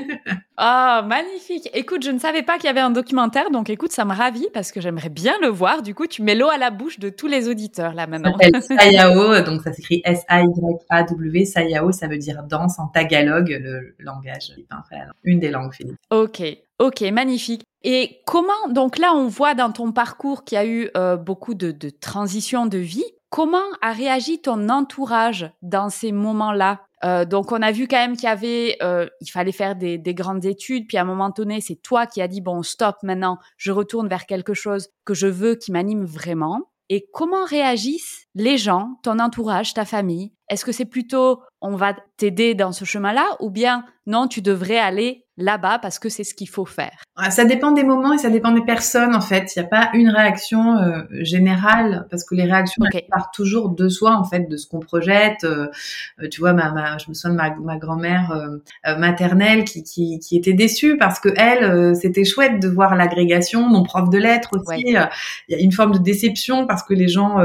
[0.61, 1.69] Ah, magnifique.
[1.73, 4.49] Écoute, je ne savais pas qu'il y avait un documentaire, donc écoute, ça me ravit
[4.53, 5.81] parce que j'aimerais bien le voir.
[5.83, 8.35] Du coup, tu mets l'eau à la bouche de tous les auditeurs là maintenant.
[8.37, 11.45] Ça Sayao, donc ça s'écrit S-A-Y-A-W.
[11.45, 14.51] Sayao, ça veut dire danse en tagalog, le langage,
[15.23, 15.95] une des langues philippines.
[16.09, 16.43] Ok,
[16.77, 17.63] ok, magnifique.
[17.83, 21.53] Et comment, donc là, on voit dans ton parcours qu'il y a eu euh, beaucoup
[21.53, 23.05] de, de transitions de vie.
[23.29, 26.81] Comment a réagi ton entourage dans ces moments-là?
[27.03, 29.97] Euh, donc on a vu quand même qu'il y avait, euh, il fallait faire des,
[29.97, 30.87] des, grandes études.
[30.87, 34.07] Puis à un moment donné, c'est toi qui as dit bon stop maintenant, je retourne
[34.07, 36.69] vers quelque chose que je veux, qui m'anime vraiment.
[36.89, 40.33] Et comment réagissent les gens, ton entourage, ta famille?
[40.49, 43.37] Est-ce que c'est plutôt on va t'aider dans ce chemin-là?
[43.39, 47.31] Ou bien non, tu devrais aller là-bas parce que c'est ce qu'il faut faire ah,
[47.31, 49.55] Ça dépend des moments et ça dépend des personnes en fait.
[49.55, 53.89] Il n'y a pas une réaction euh, générale parce que les réactions partent toujours de
[53.89, 55.43] soi en fait, de ce qu'on projette.
[55.43, 55.67] Euh,
[56.21, 58.49] euh, tu vois, ma, ma, je me souviens de ma, ma grand-mère
[58.97, 63.67] maternelle qui, qui, qui, était déçue parce que elle, c'était chouette de voir l'agrégation.
[63.67, 64.93] Mon prof de lettres aussi, il
[65.49, 67.37] y a une forme de déception parce que les gens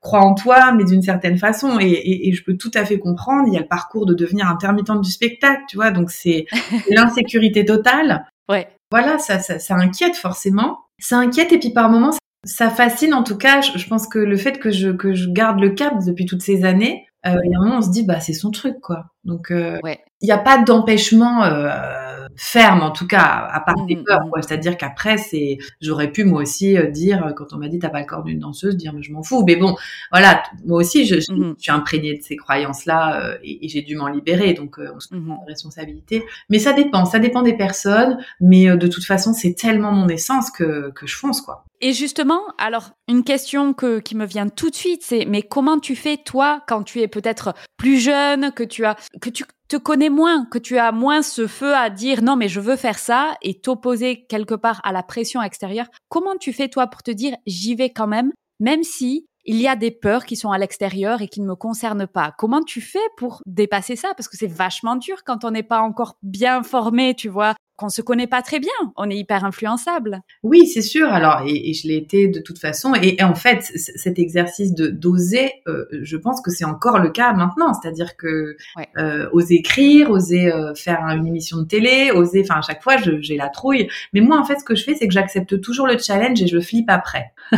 [0.00, 1.78] croient en toi, mais d'une certaine façon.
[1.78, 3.44] Et, et, et, je peux tout à fait comprendre.
[3.48, 5.90] Il y a le parcours de devenir intermittente du spectacle, tu vois.
[5.90, 6.46] Donc c'est
[6.90, 8.26] l'insécurité totale.
[8.48, 8.68] Ouais.
[8.90, 10.78] Voilà, ça, ça, ça inquiète forcément.
[10.98, 12.12] Ça inquiète et puis par moments,
[12.44, 13.14] ça fascine.
[13.14, 15.94] En tout cas, je, pense que le fait que je, que je garde le cap
[16.04, 18.32] depuis toutes ces années, euh, il y a un moment, on se dit, bah, c'est
[18.32, 19.06] son truc, quoi.
[19.24, 19.78] Donc, euh,
[20.20, 21.44] il n'y a pas d'empêchement.
[21.44, 22.02] Euh,
[22.36, 24.30] ferme en tout cas à part des mmh, peurs mmh.
[24.30, 27.58] quoi c'est à dire qu'après c'est j'aurais pu moi aussi euh, dire euh, quand on
[27.58, 29.76] m'a dit t'as pas le corps d'une danseuse dire mais je m'en fous mais bon
[30.10, 31.54] voilà moi aussi je, je, mmh.
[31.58, 35.08] suis imprégnée de ces croyances là euh, et, j'ai dû m'en libérer donc on se
[35.08, 39.92] prend responsabilité mais ça dépend ça dépend des personnes mais de toute façon c'est tellement
[39.92, 44.24] mon essence que que je fonce quoi et justement, alors une question que, qui me
[44.24, 47.98] vient tout de suite, c'est mais comment tu fais toi quand tu es peut-être plus
[47.98, 51.74] jeune, que tu as que tu te connais moins, que tu as moins ce feu
[51.74, 55.42] à dire non mais je veux faire ça et t'opposer quelque part à la pression
[55.42, 55.86] extérieure.
[56.08, 59.66] Comment tu fais toi pour te dire j'y vais quand même, même si il y
[59.66, 62.32] a des peurs qui sont à l'extérieur et qui ne me concernent pas?
[62.38, 64.12] Comment tu fais pour dépasser ça?
[64.16, 67.88] Parce que c'est vachement dur quand on n'est pas encore bien formé, tu vois, qu'on
[67.88, 68.70] se connaît pas très bien.
[68.96, 70.20] On est hyper influençable.
[70.42, 71.12] Oui, c'est sûr.
[71.12, 72.94] Alors, et, je l'ai été de toute façon.
[72.94, 77.32] Et, en fait, cet exercice de d'oser, euh, je pense que c'est encore le cas
[77.32, 77.74] maintenant.
[77.74, 78.56] C'est-à-dire que
[78.98, 82.42] euh, oser écrire, oser euh, faire une émission de télé, oser.
[82.42, 83.88] Enfin, à chaque fois, j'ai la trouille.
[84.12, 86.46] Mais moi, en fait, ce que je fais, c'est que j'accepte toujours le challenge et
[86.46, 87.32] je flippe après.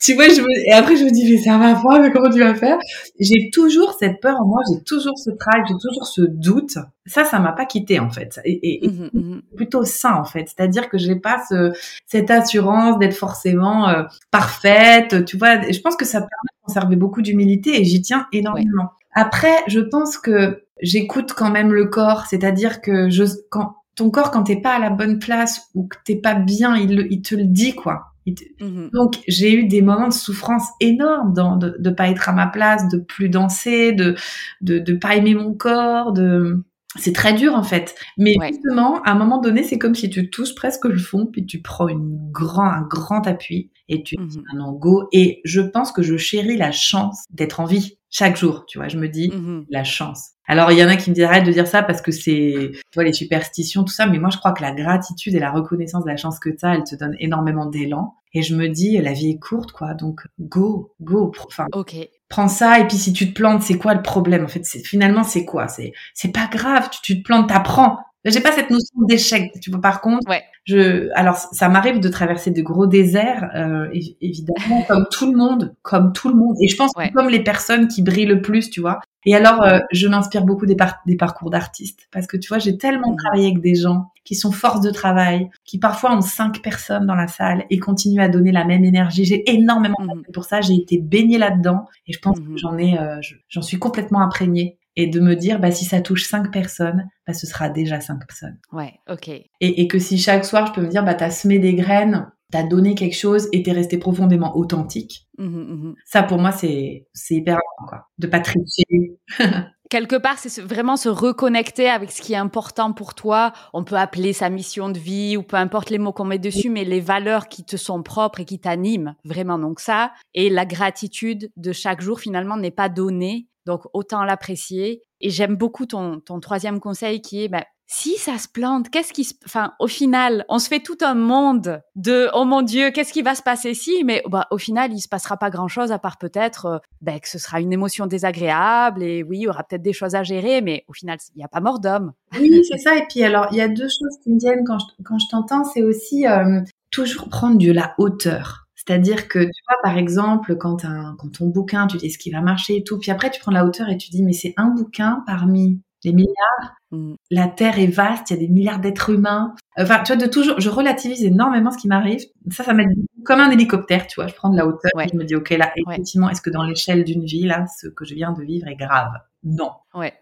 [0.00, 0.68] tu vois, je me...
[0.68, 2.00] et après, je me dis, mais ça va pas.
[2.00, 2.78] Mais comment tu vas faire?
[3.18, 4.60] J'ai toujours cette peur en moi.
[4.72, 5.66] J'ai toujours ce trac.
[5.66, 6.78] J'ai toujours ce doute.
[7.06, 10.48] Ça, ça m'a pas quitté en fait et, mmh mmh plutôt sain en fait.
[10.48, 11.72] C'est-à-dire que j'ai pas ce,
[12.06, 15.24] cette assurance d'être forcément euh, parfaite.
[15.24, 18.90] Tu vois, je pense que ça permet de conserver beaucoup d'humilité et j'y tiens énormément.
[19.12, 24.30] Après, je pense que j'écoute quand même le corps, c'est-à-dire que je, quand ton corps,
[24.30, 27.34] quand t'es pas à la bonne place ou que t'es pas bien, il, il te
[27.34, 28.14] le dit quoi.
[28.26, 32.32] Mmh Donc j'ai eu des moments de souffrance énormes dans, de ne pas être à
[32.32, 34.14] ma place, de plus danser, de
[34.62, 36.64] de, de pas aimer mon corps, de
[36.96, 37.94] c'est très dur en fait.
[38.18, 41.46] Mais justement, à un moment donné, c'est comme si tu touches presque le fond, puis
[41.46, 45.08] tu prends une grand, un grand appui et tu mmh dis un go.
[45.12, 48.64] Et je pense que je chéris la chance d'être en vie chaque jour.
[48.66, 50.30] Tu vois, je me dis mmh la chance.
[50.46, 52.70] Alors il y en a qui me disent arrête de dire ça parce que c'est,
[52.72, 54.06] tu vois, les superstitions, tout ça.
[54.06, 56.64] Mais moi, je crois que la gratitude et la reconnaissance de la chance que tu
[56.64, 58.14] as, elle te donne énormément d'élan.
[58.34, 59.94] Et je me dis, la vie est courte, quoi.
[59.94, 61.32] Donc go, go.
[61.46, 61.96] Enfin, ok
[62.34, 65.22] prends ça et puis si tu te plantes, c'est quoi le problème En fait, finalement
[65.22, 65.68] c'est quoi?
[65.68, 67.98] C'est c'est pas grave, tu, te plantes, t'apprends.
[68.24, 69.52] J'ai pas cette notion d'échec.
[69.60, 70.42] Tu vois, par contre, ouais.
[70.64, 73.88] je, alors ça m'arrive de traverser de gros déserts, euh,
[74.20, 76.56] évidemment, comme tout le monde, comme tout le monde.
[76.62, 79.00] Et je pense que comme les personnes qui brillent le plus, tu vois.
[79.26, 82.76] Et alors, euh, je m'inspire beaucoup des, des parcours d'artistes parce que tu vois, j'ai
[82.76, 83.16] tellement mmh.
[83.16, 87.14] travaillé avec des gens qui sont force de travail, qui parfois ont cinq personnes dans
[87.14, 89.24] la salle et continuent à donner la même énergie.
[89.24, 90.32] J'ai énormément mmh.
[90.32, 90.60] pour ça.
[90.60, 92.58] J'ai été baignée là-dedans et je pense que mmh.
[92.58, 96.24] j'en ai, euh, j'en suis complètement imprégnée et de me dire bah si ça touche
[96.24, 100.44] cinq personnes bah ce sera déjà cinq personnes ouais ok et, et que si chaque
[100.44, 103.62] soir je peux me dire bah t'as semé des graines t'as donné quelque chose et
[103.62, 108.26] t'es resté profondément authentique mmh mmh ça pour moi c'est c'est hyper important quoi de
[108.26, 109.18] pas tricher
[109.94, 113.52] quelque part, c'est vraiment se reconnecter avec ce qui est important pour toi.
[113.72, 116.68] On peut appeler sa mission de vie ou peu importe les mots qu'on met dessus,
[116.68, 119.56] mais les valeurs qui te sont propres et qui t'animent vraiment.
[119.56, 123.46] Donc ça, et la gratitude de chaque jour finalement n'est pas donnée.
[123.66, 125.02] Donc autant l'apprécier.
[125.20, 129.12] Et j'aime beaucoup ton, ton troisième conseil qui est, bah, si ça se plante, qu'est-ce
[129.12, 132.90] qui se, enfin, au final, on se fait tout un monde de, oh mon Dieu,
[132.90, 135.68] qu'est-ce qui va se passer si, mais bah, au final, il se passera pas grand
[135.68, 139.42] chose à part peut-être, euh, bah, que ce sera une émotion désagréable et oui, il
[139.42, 141.78] y aura peut-être des choses à gérer, mais au final, il n'y a pas mort
[141.78, 142.12] d'homme.
[142.38, 142.96] Oui, c'est ça.
[142.96, 145.26] Et puis alors, il y a deux choses qui me viennent quand je, quand je
[145.30, 148.63] t'entends, c'est aussi euh, toujours prendre de la hauteur.
[148.86, 152.30] C'est-à-dire que, tu vois, par exemple, quand, un, quand ton bouquin, tu dis ce qui
[152.30, 154.54] va marcher et tout, puis après tu prends la hauteur et tu dis, mais c'est
[154.56, 156.76] un bouquin parmi les milliards.
[156.90, 157.14] Mm.
[157.30, 159.54] La Terre est vaste, il y a des milliards d'êtres humains.
[159.78, 162.20] Enfin, tu vois, de toujours, je relativise énormément ce qui m'arrive.
[162.50, 162.88] Ça, ça m'aide
[163.24, 164.28] comme un hélicoptère, tu vois.
[164.28, 166.62] Je prends de la hauteur et je me dis, ok, là, effectivement, est-ce que dans
[166.62, 169.12] l'échelle d'une vie, là, ce que je viens de vivre est grave?
[169.42, 169.72] Non.
[169.94, 170.14] Ouais.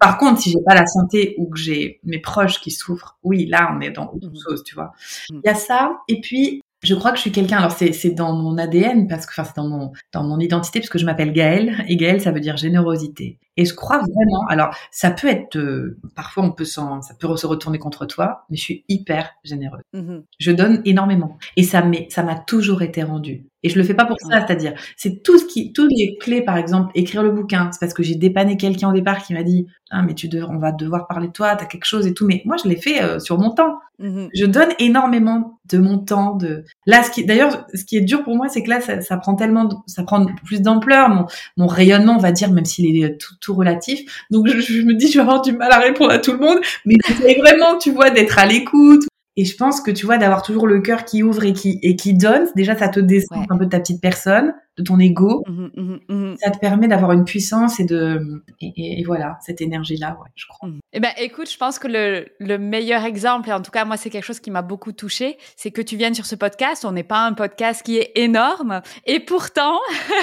[0.00, 3.46] Par contre, si j'ai pas la santé ou que j'ai mes proches qui souffrent, oui,
[3.46, 4.38] là, on est dans autre mm.
[4.46, 4.92] chose, tu vois.
[5.30, 5.40] Mm.
[5.44, 5.98] Il y a ça.
[6.08, 7.58] Et puis, je crois que je suis quelqu'un.
[7.58, 10.90] Alors c'est dans mon ADN parce que enfin c'est dans mon dans mon identité parce
[10.90, 13.38] que je m'appelle Gaëlle et Gaëlle ça veut dire générosité.
[13.56, 14.46] Et je crois vraiment.
[14.48, 18.44] Alors ça peut être euh, parfois on peut s'en ça peut se retourner contre toi,
[18.50, 19.82] mais je suis hyper généreuse.
[19.92, 23.46] Mmh je donne énormément et ça m'est ça m'a toujours été rendu.
[23.64, 26.42] Et je le fais pas pour ça, c'est-à-dire, c'est tout ce qui, toutes les clés,
[26.42, 27.70] par exemple, écrire le bouquin.
[27.72, 30.54] C'est parce que j'ai dépanné quelqu'un au départ qui m'a dit, ah, mais tu devrais,
[30.54, 32.26] on va devoir parler de toi, t'as quelque chose et tout.
[32.26, 33.78] Mais moi, je l'ai fait euh, sur mon temps.
[33.98, 38.02] Mmh je donne énormément de mon temps, de, là, ce qui, d'ailleurs, ce qui est
[38.02, 41.26] dur pour moi, c'est que là, ça, ça, prend tellement, ça prend plus d'ampleur, mon,
[41.56, 44.24] mon rayonnement, on va dire, même s'il est tout, tout relatif.
[44.30, 46.38] Donc, je, je, me dis, je vais avoir du mal à répondre à tout le
[46.38, 49.04] monde, mais c'est vraiment, tu vois, d'être à l'écoute,
[49.36, 51.96] et je pense que tu vois, d'avoir toujours le cœur qui ouvre et qui, et
[51.96, 55.44] qui donne, déjà ça te descend un peu de ta petite personne, de ton ego.
[55.46, 59.60] Mmh mmh mmh ça te permet d'avoir une puissance et de et, et, voilà cette
[59.60, 60.68] énergie là, ouais, je crois.
[60.92, 63.96] Eh ben, écoute, je pense que le, le meilleur exemple, et en tout cas moi
[63.96, 66.84] c'est quelque chose qui m'a beaucoup touché, c'est que tu viennes sur ce podcast.
[66.84, 69.78] On n'est pas un podcast qui est énorme, et pourtant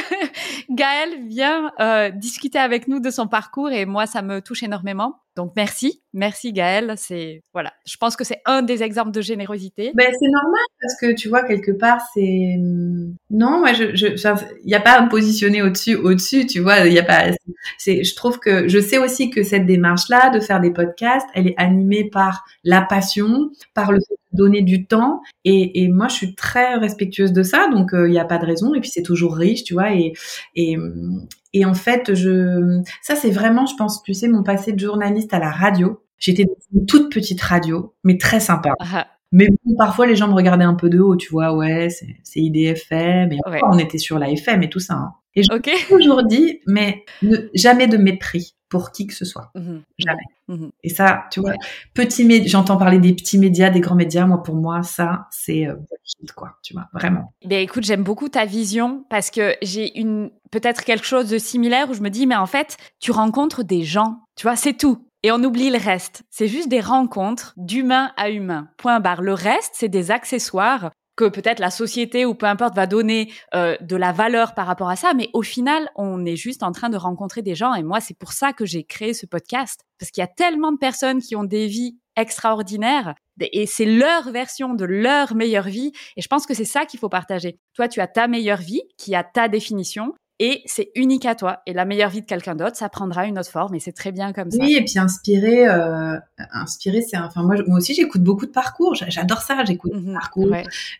[0.69, 5.15] Gaël vient euh, discuter avec nous de son parcours, et moi ça me touche énormément.
[5.37, 6.95] Donc merci, merci Gaëlle.
[6.97, 9.91] C'est voilà, je pense que c'est un des exemples de générosité.
[9.95, 12.55] Ben c'est normal parce que tu vois quelque part c'est
[13.29, 14.17] non, moi je, je
[14.63, 17.31] il n'y a pas à me positionner au-dessus, au-dessus, tu vois, il y a pas.
[17.77, 21.47] C'est, je trouve que je sais aussi que cette démarche-là de faire des podcasts, elle
[21.47, 26.07] est animée par la passion, par le fait de donner du temps, et, et moi
[26.07, 28.79] je suis très respectueuse de ça, donc euh, il n'y a pas de raison, et
[28.79, 30.13] puis c'est toujours riche, tu vois, et
[30.55, 30.77] et
[31.53, 35.33] et en fait, je, ça c'est vraiment, je pense, tu sais, mon passé de journaliste
[35.33, 36.01] à la radio.
[36.17, 38.73] J'étais dans une toute petite radio, mais très sympa.
[38.79, 39.07] Ah.
[39.31, 43.29] Mais parfois les gens me regardaient un peu de haut, tu vois, ouais, c'est IDFM,
[43.29, 44.95] mais on était sur la FM et tout ça.
[44.95, 45.13] Hein.
[45.35, 47.05] Et j'ai toujours dit, mais
[47.53, 49.51] jamais de mépris pour qui que ce soit.
[49.55, 50.23] Mmh jamais.
[50.47, 51.53] Mmh et ça, tu vois,
[51.93, 54.25] petit j'entends parler des petits médias, des grands médias.
[54.25, 55.75] Moi, pour moi, ça, c'est euh,
[56.35, 57.33] quoi, tu vois, vraiment.
[57.45, 61.89] Ben écoute, j'aime beaucoup ta vision parce que j'ai une peut-être quelque chose de similaire
[61.89, 65.05] où je me dis, mais en fait, tu rencontres des gens, tu vois, c'est tout.
[65.23, 66.23] Et on oublie le reste.
[66.31, 68.69] C'est juste des rencontres d'humain à humain.
[68.77, 69.21] Point barre.
[69.21, 73.77] Le reste, c'est des accessoires que peut-être la société ou peu importe va donner euh,
[73.81, 76.89] de la valeur par rapport à ça, mais au final, on est juste en train
[76.89, 80.09] de rencontrer des gens et moi, c'est pour ça que j'ai créé ce podcast parce
[80.09, 84.73] qu'il y a tellement de personnes qui ont des vies extraordinaires et c'est leur version
[84.73, 87.59] de leur meilleure vie et je pense que c'est ça qu'il faut partager.
[87.73, 91.59] Toi, tu as ta meilleure vie qui a ta définition et c'est unique à toi.
[91.67, 94.11] Et la meilleure vie de quelqu'un d'autre, ça prendra une autre forme et c'est très
[94.11, 94.57] bien comme ça.
[94.59, 96.17] Oui, et puis inspirer, euh,
[96.51, 98.95] inspirer, c'est enfin moi, moi aussi j'écoute beaucoup de parcours.
[98.95, 100.51] J'adore ça, j'écoute des mhm, parcours,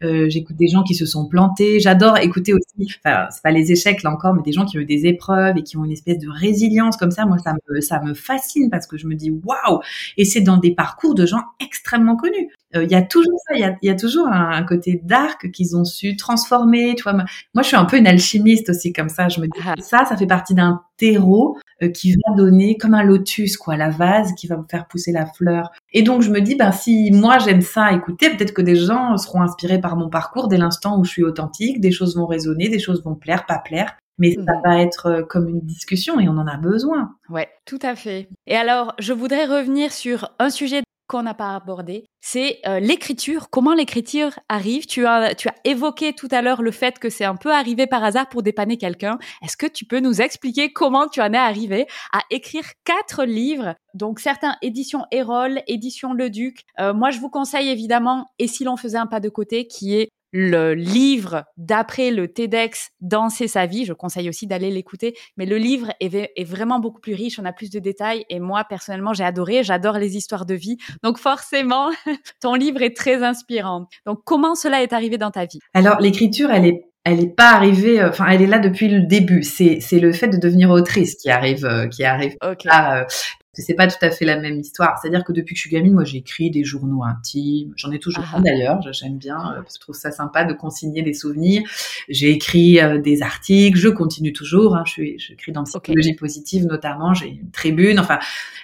[0.04, 1.80] euh, j'écoute des gens qui se sont plantés.
[1.80, 4.82] J'adore écouter aussi, enfin c'est pas les échecs là encore, mais des gens qui ont
[4.82, 7.26] eu des épreuves et qui ont une espèce de résilience comme ça.
[7.26, 9.80] Moi ça me ça me fascine parce que je me dis waouh.
[10.18, 12.52] Et c'est dans des parcours de gens extrêmement connus.
[12.76, 15.52] Euh, il y a toujours ça, il y a, y a, toujours un, côté dark
[15.52, 16.96] qu'ils ont su transformer.
[16.96, 17.26] Tu vois, moi,
[17.62, 19.30] je suis un peu une alchimiste aussi comme ça.
[19.30, 19.76] Je me dis ah.
[19.80, 23.90] ça, ça fait partie d'un terreau euh, qui va donner comme un lotus, quoi, la
[23.90, 25.72] vase qui va me faire pousser la fleur.
[25.92, 29.18] Et donc je me dis, ben si moi j'aime ça écouter, peut-être que des gens
[29.18, 32.70] seront inspirés par mon parcours dès l'instant où je suis authentique, des choses vont résonner,
[32.70, 33.96] des choses vont plaire, pas plaire.
[34.20, 34.62] Mais ça mhm.
[34.64, 37.16] va être euh, comme une discussion et on en a besoin.
[37.30, 38.30] Ouais, tout à fait.
[38.46, 43.50] Et alors, je voudrais revenir sur un sujet qu'on n'a pas abordé, c'est euh, l'écriture.
[43.50, 44.86] Comment l'écriture arrive?
[44.86, 48.30] Tu as, évoqué tout à l'heure le fait que c'est un peu arrivé par hasard
[48.30, 49.20] pour dépanner quelqu'un.
[49.44, 53.76] Est-ce que tu peux nous expliquer comment tu en es arrivé à écrire quatre livres?
[53.94, 56.62] Donc certains éditions Erol, édition Le Duc.
[56.80, 59.96] Euh, moi, je vous conseille évidemment Et si l'on faisait un pas de côté, qui
[59.98, 63.86] est le livre d'après le TEDx Danser sa vie.
[63.86, 65.16] Je conseille aussi d'aller l'écouter.
[65.38, 68.26] Mais le livre est, vraiment beaucoup plus riche, on a plus de détails.
[68.30, 69.64] Et moi, personnellement, j'ai adoré.
[69.64, 70.78] J'adore les histoires de vie.
[71.04, 71.90] Donc forcément,
[72.42, 73.88] ton livre est très inspirant.
[74.06, 75.60] Donc comment cela est arrivé dans ta vie?
[75.74, 79.02] Alors l'écriture, elle est elle est pas arrivée, euh, enfin, elle est là depuis le
[79.02, 79.42] début.
[79.42, 82.68] C'est, c'est le fait de devenir autrice qui arrive, euh, qui arrive okay.
[82.68, 83.08] là,
[83.54, 84.98] c'est pas tout à fait la même histoire.
[85.02, 87.74] C'est-à-dire que depuis que je suis gamine, moi, j'ai écrit des journaux intimes.
[87.76, 88.82] J'en ai toujours un d'ailleurs.
[88.94, 91.64] J'aime bien, euh, je trouve ça sympa de consigner des souvenirs.
[92.08, 93.78] J'ai écrit euh, des articles.
[93.78, 94.76] Je continue toujours.
[94.76, 94.84] Hein.
[94.86, 97.14] Je suis, j'écris dans psychologie positive notamment.
[97.14, 98.00] J'ai une tribune.
[98.00, 98.20] Enfin,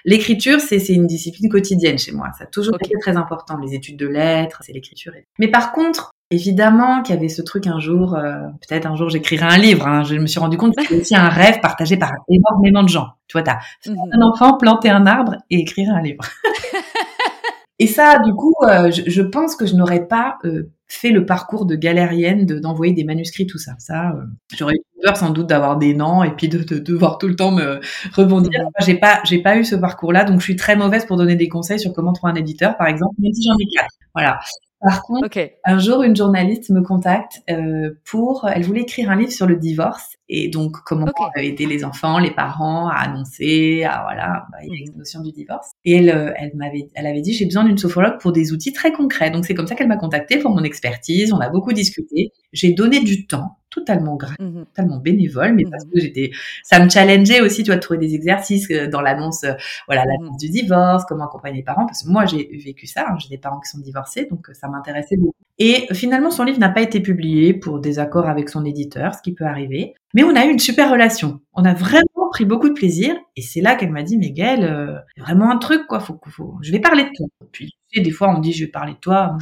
[0.06, 2.32] l'écriture, c'est, c'est une discipline quotidienne chez moi.
[2.38, 3.58] Ça a toujours été très important.
[3.58, 5.12] Les études de lettres, c'est l'écriture.
[5.38, 8.34] Mais par contre, Évidemment qu'il y avait ce truc un jour, euh,
[8.68, 9.88] peut-être un jour j'écrirai un livre.
[9.88, 10.04] Hein.
[10.04, 13.08] Je me suis rendu compte que c'est aussi un rêve partagé par énormément de gens.
[13.28, 13.96] Tu vois, t'as mmh.
[14.12, 16.26] un enfant, planter un arbre et écrire un livre.
[17.80, 21.66] et ça, du coup, euh, je, pense que je n'aurais pas euh, fait le parcours
[21.66, 23.76] de galérienne, d'envoyer des manuscrits, tout ça.
[23.80, 24.14] Ça,
[24.54, 27.52] j'aurais eu peur sans doute d'avoir des noms et puis de, devoir tout le temps
[27.52, 27.80] me
[28.14, 28.52] rebondir.
[28.64, 28.84] Mmh.
[28.86, 31.48] J'ai pas, j'ai pas eu ce parcours-là, donc je suis très mauvaise pour donner des
[31.48, 33.96] conseils sur comment trouver un éditeur, par exemple, même si j'en ai quatre.
[34.14, 34.40] Voilà.
[34.80, 35.28] Par contre,
[35.66, 39.56] un jour, une journaliste me contacte euh, pour, elle voulait écrire un livre sur le
[39.56, 44.70] divorce et donc comment aider les enfants, les parents à annoncer, à voilà, bah, il
[44.70, 45.72] y a une notion du divorce.
[45.84, 48.72] Et elle, euh, elle m'avait, elle avait dit j'ai besoin d'une sophrologue pour des outils
[48.72, 49.32] très concrets.
[49.32, 51.34] Donc c'est comme ça qu'elle m'a contactée pour mon expertise.
[51.34, 52.32] On a beaucoup discuté.
[52.54, 56.32] J'ai donné du temps totalement gratuit, mmh totalement bénévole, mais parce mmh que j'étais,
[56.64, 59.54] ça me challengeait aussi, tu vois, de trouver des exercices euh, dans l'annonce, euh,
[59.88, 63.06] voilà, mmh l'annonce du divorce, comment accompagner les parents, parce que moi j'ai vécu ça,
[63.10, 65.36] hein, j'ai des parents qui sont divorcés, donc euh, ça m'intéressait beaucoup.
[65.60, 69.34] Et finalement, son livre n'a pas été publié pour désaccord avec son éditeur, ce qui
[69.34, 69.96] peut arriver.
[70.14, 71.40] Mais on a eu une super relation.
[71.54, 73.16] On a vraiment pris beaucoup de plaisir.
[73.36, 76.00] Et c'est là qu'elle m'a dit, mais Gaëlle, euh, vraiment un truc, quoi.
[76.00, 77.26] Faut, faut, je vais parler de toi.
[77.52, 79.36] Puis, tu sais, des fois, on me dit, je vais parler de toi.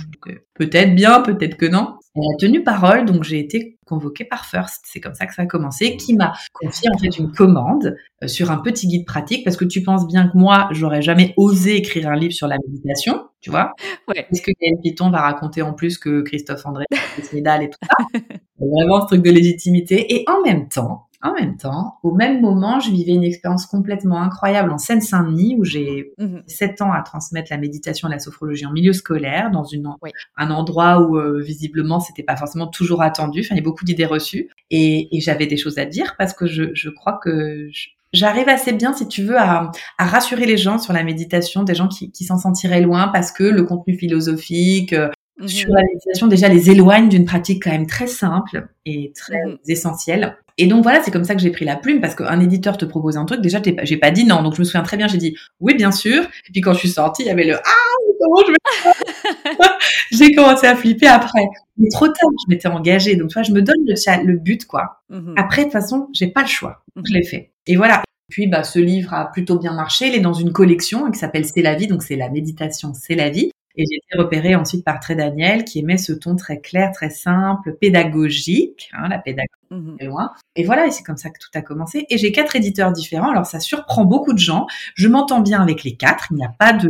[0.54, 1.98] Peut-être bien, peut-être que non.
[2.15, 4.86] Elle a tenu parole, donc j'ai été convoquée par First.
[4.86, 8.28] C'est comme ça que ça a commencé, qui m'a confié en fait une commande euh,
[8.28, 11.76] sur un petit guide pratique, parce que tu penses bien que moi, j'aurais jamais osé
[11.78, 13.74] écrire un livre sur la méditation, tu vois.
[14.08, 14.28] Ouais.
[14.32, 16.86] Est-ce que Gaëlle Piton va raconter en plus que Christophe André,
[17.34, 18.19] Nidal et tout ça?
[18.60, 20.13] Vraiment ce truc de légitimité.
[20.13, 24.21] Et en même temps, en même temps, au même moment, je vivais une expérience complètement
[24.21, 28.65] incroyable en Seine-Saint-Denis où j'ai mmh sept ans à transmettre la méditation et la sophrologie
[28.65, 29.89] en milieu scolaire dans une,
[30.38, 33.39] un endroit où euh, visiblement c'était pas forcément toujours attendu.
[33.41, 34.49] Enfin, il y a beaucoup d'idées reçues.
[34.69, 37.69] Et, et j'avais des choses à dire parce que je, je crois que
[38.13, 41.75] j'arrive assez bien, si tu veux, à, à, rassurer les gens sur la méditation, des
[41.75, 45.09] gens qui, qui s'en sentiraient loin parce que le contenu philosophique, euh,
[45.39, 49.43] mmh sur la méditation déjà les éloigne d'une pratique quand même très simple et très
[49.45, 50.38] mmh essentielle.
[50.58, 52.86] Et donc voilà, c'est comme ça que j'ai pris la plume parce qu'un éditeur te
[52.86, 53.41] propose un truc.
[53.41, 54.41] Déjà, j'ai pas dit non.
[54.41, 56.24] Donc je me souviens très bien, j'ai dit oui, bien sûr.
[56.24, 59.68] Et puis quand je suis sortie, il y avait le ah, comment je vais
[60.12, 61.44] J'ai commencé à flipper après.
[61.78, 63.15] Mais trop tard, je m'étais engagée.
[63.15, 65.02] Donc tu vois, je me donne le, le but quoi.
[65.10, 66.84] Mmh après, de toute façon, j'ai pas le choix.
[66.96, 67.52] Donc, je l'ai fait.
[67.68, 68.02] Et voilà.
[68.30, 70.08] Puis bah, ce livre a plutôt bien marché.
[70.08, 73.15] Il est dans une collection qui s'appelle C'est la vie, donc c'est la méditation, c'est
[73.15, 73.52] la vie.
[73.77, 77.09] Et j'ai été repérée ensuite par Très Daniel, qui aimait ce ton très clair, très
[77.09, 80.31] simple, pédagogique, hein, la pédagogie mmh loin.
[80.55, 82.05] Et voilà, et c'est comme ça que tout a commencé.
[82.09, 83.31] Et j'ai quatre éditeurs différents.
[83.31, 84.67] Alors ça surprend beaucoup de gens.
[84.95, 86.27] Je m'entends bien avec les quatre.
[86.31, 86.88] Il n'y a pas de,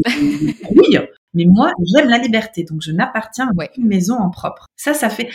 [0.63, 0.99] brouille.
[1.33, 4.67] Mais moi, j'aime la liberté, donc je n'appartiens à aucune maison en propre.
[4.75, 5.29] Ça, ça fait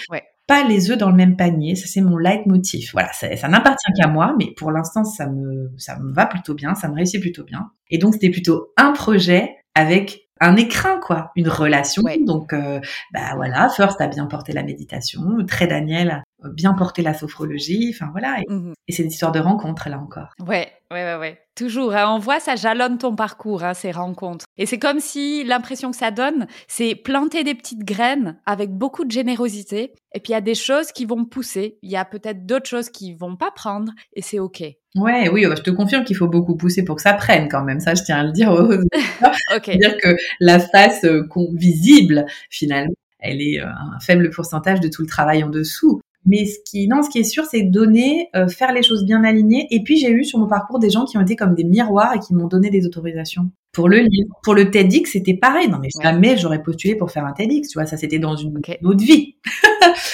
[0.47, 1.77] pas les œufs dans le même panier.
[1.77, 2.91] Ça, c'est mon leitmotiv.
[2.93, 6.55] Voilà, ça, ça n'appartient qu'à moi, mais pour l'instant, ça me, ça me va plutôt
[6.55, 7.71] bien, ça me réussit plutôt bien.
[7.91, 12.03] Et donc, c'était plutôt un projet avec un écrin, quoi, une relation.
[12.27, 12.81] Donc, euh,
[13.13, 17.93] bah voilà, First a bien porté la méditation, Très Daniel a bien porté la sophrologie,
[17.95, 18.41] enfin voilà.
[18.41, 20.31] Et, mmh c'est une histoire de rencontre là encore.
[20.41, 21.39] Ouais, ouais, ouais, ouais.
[21.55, 21.95] Toujours.
[21.95, 24.47] Hein, on voit, ça jalonne ton parcours, hein, ces rencontres.
[24.59, 29.05] Et c'est comme si l'impression que ça donne, c'est planter des petites graines avec beaucoup
[29.05, 29.93] de générosité.
[30.13, 31.79] Et puis il y a des choses qui vont pousser.
[31.83, 34.65] Il y a peut-être d'autres choses qui vont pas prendre, et c'est ok.
[34.97, 37.79] Ouais, oui, je te confirme qu'il faut beaucoup pousser pour que ça prenne quand même.
[37.79, 38.51] Ça, je tiens à le dire.
[39.57, 39.77] okay.
[39.77, 45.03] dire que la face euh, visible, finalement, elle est euh, un faible pourcentage de tout
[45.03, 46.01] le travail en dessous.
[46.27, 49.25] Mais ce qui, non, ce qui est sûr, c'est donner, euh, faire les choses bien
[49.25, 49.67] alignées.
[49.71, 52.15] Et puis j'ai eu sur mon parcours des gens qui ont été comme des miroirs
[52.15, 53.51] et qui m'ont donné des autorisations.
[53.73, 55.69] Pour le livre, pour le TEDx, c'était pareil.
[55.69, 57.69] Non mais jamais j'aurais postulé pour faire un TEDx.
[57.69, 59.37] Tu vois, ça c'était dans une autre vie.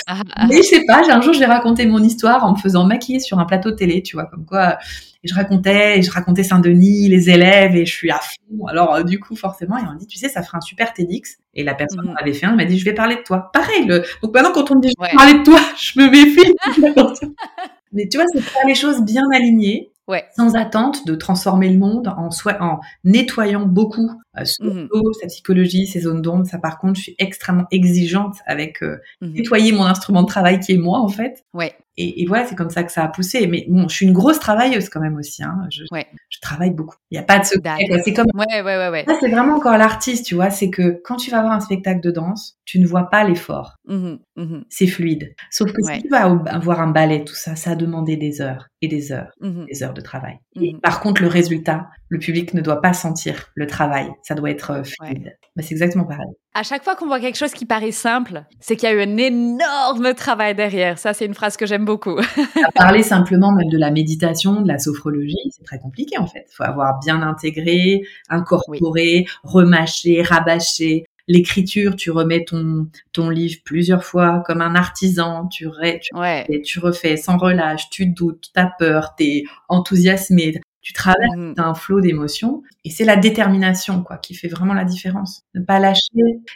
[0.07, 0.47] Ah, ah.
[0.49, 1.03] mais je sais pas.
[1.11, 4.03] Un jour, j'ai raconté mon histoire en me faisant maquiller sur un plateau de télé.
[4.03, 4.79] Tu vois, comme quoi
[5.27, 8.67] et je racontais, et je racontais Saint-Denis, les élèves, et je suis à fond.
[8.67, 11.39] Alors, euh, du coup, forcément, ils m'ont dit, tu sais, ça ferait un super TEDx.
[11.55, 12.15] Et la personne qui mhm.
[12.15, 13.51] m'avait fait un, m'a dit, je vais parler de toi.
[13.53, 14.05] Pareil, le...
[14.23, 16.53] donc maintenant, quand on me dit, je vais parler de toi, je me méfie.
[17.93, 20.25] Mais tu vois, c'est faire les choses bien alignées ouais.
[20.37, 24.89] sans attente de transformer le monde en, soi, en nettoyant beaucoup euh, mmh.
[25.21, 26.47] sa psychologie, ses zones d'ombre.
[26.47, 30.61] Ça, par contre, je suis extrêmement exigeante avec euh, mmh nettoyer mon instrument de travail
[30.61, 31.45] qui est moi, en fait.
[31.53, 31.75] Ouais.
[31.99, 33.47] Et, et, voilà, c'est comme ça que ça a poussé.
[33.47, 35.43] Mais bon, je suis une grosse travailleuse quand même aussi.
[35.43, 35.67] Hein.
[35.71, 36.07] Je, ouais.
[36.29, 36.97] je travaille beaucoup.
[37.11, 37.79] Il n'y a pas de secret.
[38.05, 38.27] C'est comme.
[38.35, 39.07] Ouais, ouais, ouais, ouais.
[39.21, 40.51] c'est vraiment encore l'artiste, tu vois.
[40.51, 43.77] C'est que quand tu vas voir un spectacle de danse, tu ne vois pas l'effort.
[43.87, 45.35] Mmh mmh c'est fluide.
[45.51, 46.29] Sauf que si tu vas
[46.61, 49.83] voir un ballet, tout ça, ça a demandé des heures et des heures, mmh des
[49.83, 50.39] heures de travail.
[50.61, 54.11] Et par contre, le résultat, le public ne doit pas sentir le travail.
[54.27, 55.37] Ça doit être euh, fluide.
[55.55, 56.27] Mais c'est exactement pareil.
[56.53, 59.01] À chaque fois qu'on voit quelque chose qui paraît simple, c'est qu'il y a eu
[59.01, 60.99] un énorme travail derrière.
[60.99, 62.17] Ça, c'est une phrase que j'aime beaucoup.
[62.75, 66.45] parler simplement même de la méditation, de la sophrologie, c'est très compliqué en fait.
[66.51, 74.03] Il faut avoir bien intégré, incorporé, remâché, rabâché, l'écriture, tu remets ton ton livre plusieurs
[74.03, 75.69] fois comme un artisan, tu,
[76.03, 81.35] tu, tu refais sans relâche, tu doutes, tu as peur, tu es enthousiasmé, tu traverses
[81.37, 81.55] mmh.
[81.57, 85.43] un flot d'émotions et c'est la détermination quoi qui fait vraiment la différence.
[85.57, 86.01] Ne pas lâcher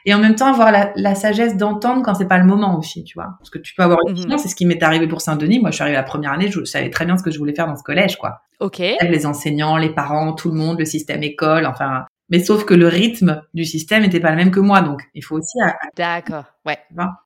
[0.07, 3.15] et en même temps avoir la, sagesse d'entendre quand c'est pas le moment aussi, tu
[3.15, 3.35] vois.
[3.41, 4.39] Parce que tu peux avoir une mmh.
[4.39, 5.59] c'est ce qui m'est arrivé pour Saint-Denis.
[5.59, 7.57] Moi, je suis arrivée la première année, je savais très bien ce que je voulais
[7.57, 8.43] faire dans ce collège quoi.
[8.61, 8.79] OK.
[8.79, 12.89] Les enseignants, les parents, tout le monde, le système école, enfin mais sauf que le
[12.89, 15.59] rythme du système n'était pas le même que moi, donc il faut aussi
[15.97, 16.79] d'accord, ouais,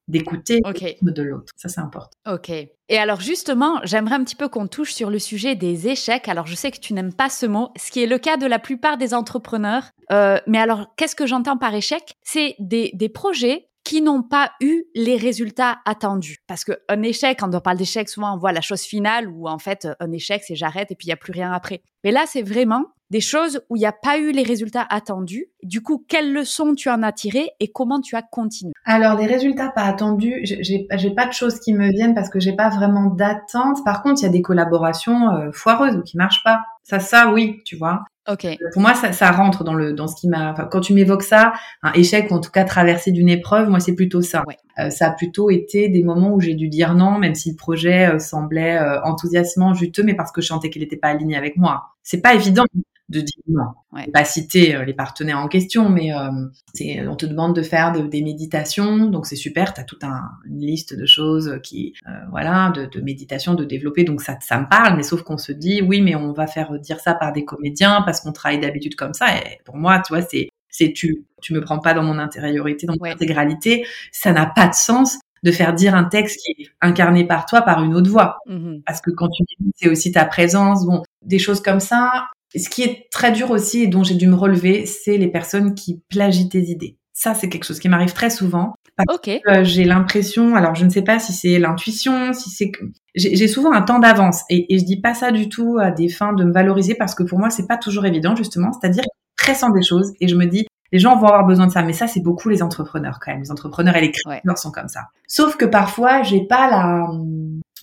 [0.09, 1.53] d'écouter le rythme de l'autre.
[1.57, 2.17] Ça c'est important.
[2.27, 2.51] Ok.
[2.51, 6.29] Et alors justement, j'aimerais un petit peu qu'on touche sur le sujet des échecs.
[6.29, 8.47] Alors je sais que tu n'aimes pas ce mot, ce qui est le cas de
[8.47, 9.85] la plupart des entrepreneurs.
[10.13, 12.15] Euh, mais alors qu'est-ce que j'entends par échec?
[12.23, 16.39] C'est des, des projets qui n'ont pas eu les résultats attendus.
[16.47, 19.59] Parce qu'un échec, quand on parle d'échec, souvent on voit la chose finale où en
[19.59, 21.83] fait un échec c'est j'arrête et puis il n'y a plus rien après.
[22.03, 25.47] Mais là c'est vraiment des choses où il n'y a pas eu les résultats attendus.
[25.63, 28.73] Du coup, quelles leçons tu en as tirées et comment tu as continué?
[28.85, 32.55] Alors, des résultats pas attendus, j'ai pas de choses qui me viennent parce que j'ai
[32.57, 33.85] pas vraiment d'attente.
[33.85, 36.65] Par contre, il y a des collaborations euh, foireuses ou qui marchent pas.
[36.83, 38.03] Ça, ça, oui, tu vois.
[38.29, 38.49] Ok.
[38.73, 40.51] Pour moi, ça, ça rentre dans le dans ce qui m'a.
[40.51, 41.53] Enfin, quand tu m'évoques ça,
[41.85, 44.43] un échec ou en tout cas traversé d'une épreuve, moi, c'est plutôt ça.
[44.81, 47.57] Euh, ça a plutôt été des moments où j'ai dû dire non, même si le
[47.57, 51.57] projet euh, semblait enthousiasmant, juteux, mais parce que je sentais qu'il n'était pas aligné avec
[51.57, 51.91] moi.
[52.03, 52.65] C'est pas évident
[53.09, 53.67] de dire non.
[53.93, 54.11] Ouais.
[54.13, 56.31] Pas citer euh, les partenaires en question, mais euh,
[56.73, 59.75] c'est, on te demande de faire des méditations, donc c'est super.
[59.75, 63.65] Tu as toute un, une liste de choses qui, euh, voilà, de, de, méditation, de
[63.65, 64.97] développer, donc ça, ça me parle.
[64.97, 68.03] Mais sauf qu'on se dit, oui, mais on va faire dire ça par des comédiens
[68.03, 69.37] parce qu'on travaille d'habitude comme ça.
[69.37, 72.87] Et pour moi, tu vois, c'est, c'est tu, tu me prends pas dans mon intériorité,
[72.87, 73.87] dans mon intégralité.
[74.13, 77.61] Ça n'a pas de sens de faire dire un texte qui est incarné par toi
[77.63, 78.39] par une autre voix.
[78.47, 82.29] Mmh parce que quand tu dis, c'est aussi ta présence, bon, des choses comme ça,
[82.57, 85.75] ce qui est très dur aussi et dont j'ai dû me relever, c'est les personnes
[85.75, 86.97] qui plagient tes idées.
[87.13, 88.75] Ça, c'est quelque chose qui m'arrive très souvent.
[89.09, 89.29] ok.
[89.49, 92.85] Euh, j'ai l'impression, alors je ne sais pas si c'est l'intuition, si c'est que
[93.15, 96.09] j'ai souvent un temps d'avance et, et je dis pas ça du tout à des
[96.09, 98.73] fins de me valoriser parce que pour moi c'est pas toujours évident justement.
[98.73, 99.05] C'est-à-dire
[99.37, 101.83] pressant des choses et je me dis les gens vont avoir besoin de ça.
[101.83, 103.43] Mais ça, c'est beaucoup les entrepreneurs quand même.
[103.43, 105.09] Les entrepreneurs et les créateurs sont comme ça.
[105.27, 107.09] Sauf que parfois, j'ai pas la,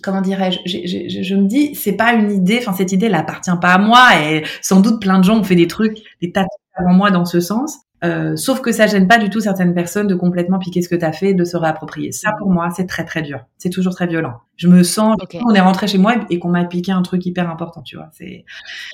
[0.02, 3.74] comment dirais-je, je, me dis, c'est pas une idée, enfin, cette idée, elle appartient pas
[3.74, 6.47] à moi et sans doute plein de gens ont fait des trucs, des tas de
[6.76, 7.80] avant moi dans ce sens.
[8.04, 10.95] Euh, sauf que ça gêne pas du tout certaines personnes de complètement piquer ce que
[10.95, 12.12] tu as fait, de se réapproprier.
[12.12, 13.45] Ça, pour moi, c'est très très dur.
[13.58, 14.41] C'est toujours très violent.
[14.56, 17.49] Je me sens, on est rentré chez moi et qu'on m'a piqué un truc hyper
[17.49, 18.10] important, tu vois.
[18.12, 18.45] C'est.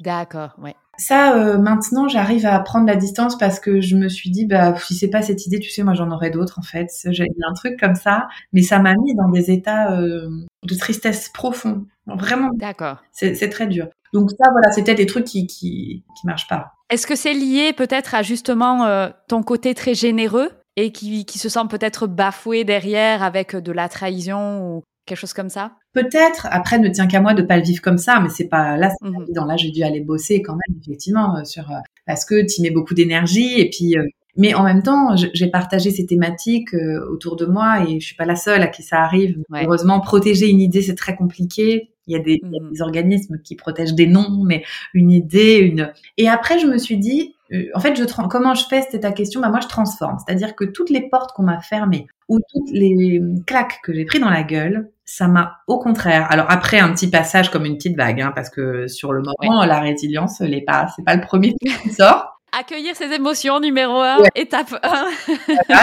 [0.04, 0.76] D'accord, ouais.
[0.98, 4.76] Ça, euh, maintenant, j'arrive à prendre la distance parce que je me suis dit, bah,
[4.78, 6.88] si c'est pas cette idée, tu sais, moi, j'en aurais d'autres, en fait.
[7.10, 10.28] J'ai un truc comme ça, mais ça m'a mis dans des états euh,
[10.64, 11.86] de tristesse profond.
[12.08, 12.50] Vraiment.
[12.56, 13.04] D'accord.
[13.12, 13.88] C'est très dur.
[14.14, 16.74] Donc ça, voilà, c'était des trucs qui, qui, qui marchent pas.
[16.90, 21.38] Est-ce que c'est lié peut-être à justement euh, ton côté très généreux et qui, qui
[21.40, 25.72] se sent peut-être bafoué derrière avec de la trahison ou quelque chose comme ça?
[25.94, 26.48] Peut-être.
[26.52, 28.92] Après, ne tient qu'à moi de pas le vivre comme ça, mais c'est pas là,
[28.92, 29.46] c'est mmh évident.
[29.46, 32.72] Là, j'ai dû aller bosser quand même, effectivement, euh, sur euh, parce que tu mets
[32.72, 33.98] beaucoup d'énergie et puis.
[33.98, 34.04] Euh,
[34.40, 36.76] mais en même temps, j'ai partagé ces thématiques
[37.10, 39.40] autour de moi et je suis pas la seule à qui ça arrive.
[39.52, 41.90] Heureusement, protéger une idée, c'est très compliqué.
[42.06, 44.64] Il y, a des, il y a mmh des organismes qui protègent des noms, mais
[44.94, 45.92] une idée, une.
[46.18, 47.34] Et après, je me suis dit,
[47.74, 49.42] en fait, je comment je fais C'était ta question.
[49.42, 50.18] Bah moi, je transforme.
[50.24, 54.20] C'est-à-dire que toutes les portes qu'on m'a fermées ou toutes les claques que j'ai pris
[54.20, 56.28] dans la gueule, ça m'a au contraire.
[56.30, 59.66] Alors après un petit passage comme une petite vague, hein, parce que sur le moment
[59.66, 62.37] la résilience, n'est pas, c'est pas le premier qui sort.
[62.60, 65.06] Accueillir ses émotions, numéro un, étape un.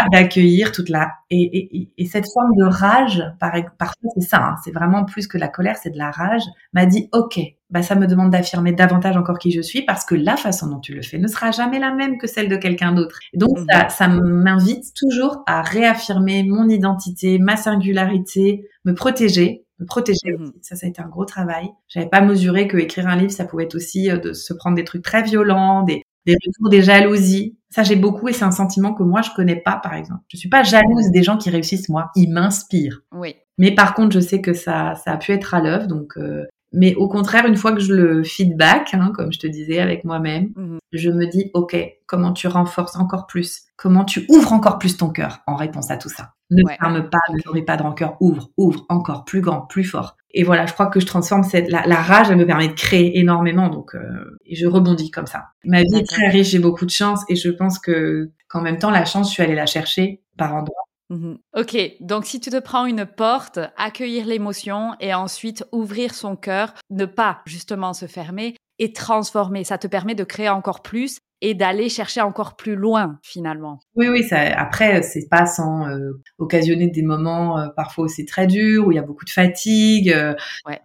[0.13, 4.55] d'accueillir toute la et, et, et, cette forme de rage, par, parfois c'est ça, hein,
[4.65, 6.43] c'est vraiment plus que la colère, c'est de la rage.
[6.73, 7.39] M'a dit ok,
[7.71, 10.81] bah ça me demande d'affirmer davantage encore qui je suis parce que la façon dont
[10.81, 13.21] tu le fais ne sera jamais la même que celle de quelqu'un d'autre.
[13.35, 20.33] Donc ça, ça m'invite toujours à réaffirmer mon identité, ma singularité, me protéger me protéger
[20.37, 20.43] mhm.
[20.43, 20.53] aussi.
[20.63, 21.69] Ça, ça a été un gros travail.
[21.89, 24.77] J'avais pas mesuré que écrire un livre, ça pouvait être aussi euh, de se prendre
[24.77, 27.57] des trucs très violents, des, des retours, des jalousies.
[27.71, 30.21] Ça, j'ai beaucoup et c'est un sentiment que moi, je connais pas, par exemple.
[30.29, 32.11] Je suis pas jalouse des gens qui réussissent, moi.
[32.15, 33.03] Ils m'inspirent.
[33.13, 33.37] Oui.
[33.59, 36.17] Mais par contre, je sais que ça, ça a pu être à l'œuvre, donc.
[36.17, 36.45] Euh,
[36.75, 40.05] mais au contraire, une fois que je le feedback, hein, comme je te disais avec
[40.05, 40.79] moi-même, mhm.
[40.93, 43.63] je me dis, ok, comment tu renforces encore plus?
[43.77, 46.33] Comment tu ouvres encore plus ton cœur en réponse à tout ça?
[46.55, 50.17] Ne ferme pas, ne nourris pas de rancœur, ouvre, ouvre encore plus grand, plus fort.
[50.31, 53.19] Et voilà, je crois que je transforme cette la, rage, elle me permet de créer
[53.19, 55.51] énormément, donc euh, et je rebondis comme ça.
[55.65, 58.79] Ma vie est très riche, j'ai beaucoup de chance, et je pense que qu'en même
[58.79, 60.85] temps, la chance, je suis allée la chercher par endroits.
[61.11, 61.39] Mhm.
[61.57, 66.75] Ok, donc si tu te prends une porte, accueillir l'émotion et ensuite ouvrir son cœur,
[66.91, 71.53] ne pas justement se fermer et transformer, ça te permet de créer encore plus et
[71.53, 73.79] d'aller chercher encore plus loin finalement.
[73.97, 74.25] Oui, oui.
[74.25, 78.93] Ça, après, c'est pas sans euh, occasionner des moments euh, parfois aussi très durs où
[78.93, 80.11] il y a beaucoup de fatigue.
[80.11, 80.35] Euh,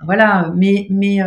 [0.03, 0.51] voilà.
[0.57, 1.20] Mais, mais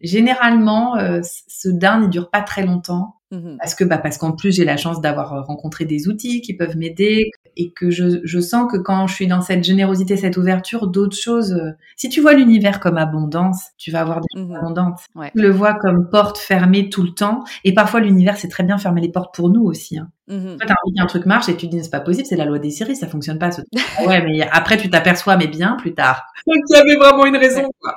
[0.00, 3.17] généralement, ce dain ne dure pas très longtemps.
[3.30, 6.56] Mmh parce que bah parce qu'en plus j'ai la chance d'avoir rencontré des outils qui
[6.56, 10.38] peuvent m'aider et que je, je sens que quand je suis dans cette générosité, cette
[10.38, 11.60] ouverture, d'autres choses.
[11.96, 15.00] si tu vois l'univers comme abondance, tu vas avoir des choses mmh abondantes.
[15.34, 18.78] Tu le vois comme porte fermée tout le temps et parfois l'univers c'est très bien
[18.78, 19.98] fermer les portes pour nous aussi.
[19.98, 20.08] Hein.
[20.28, 22.36] Mmh Toi, t'as envie qu'un truc marche et tu te dis c'est pas possible, c'est
[22.36, 23.50] la loi des séries, ça fonctionne pas.
[23.50, 23.60] Ce
[24.06, 26.22] ouais, mais après tu t'aperçois, mais bien plus tard.
[26.46, 27.68] Il y avait vraiment une raison.
[27.80, 27.94] Quoi.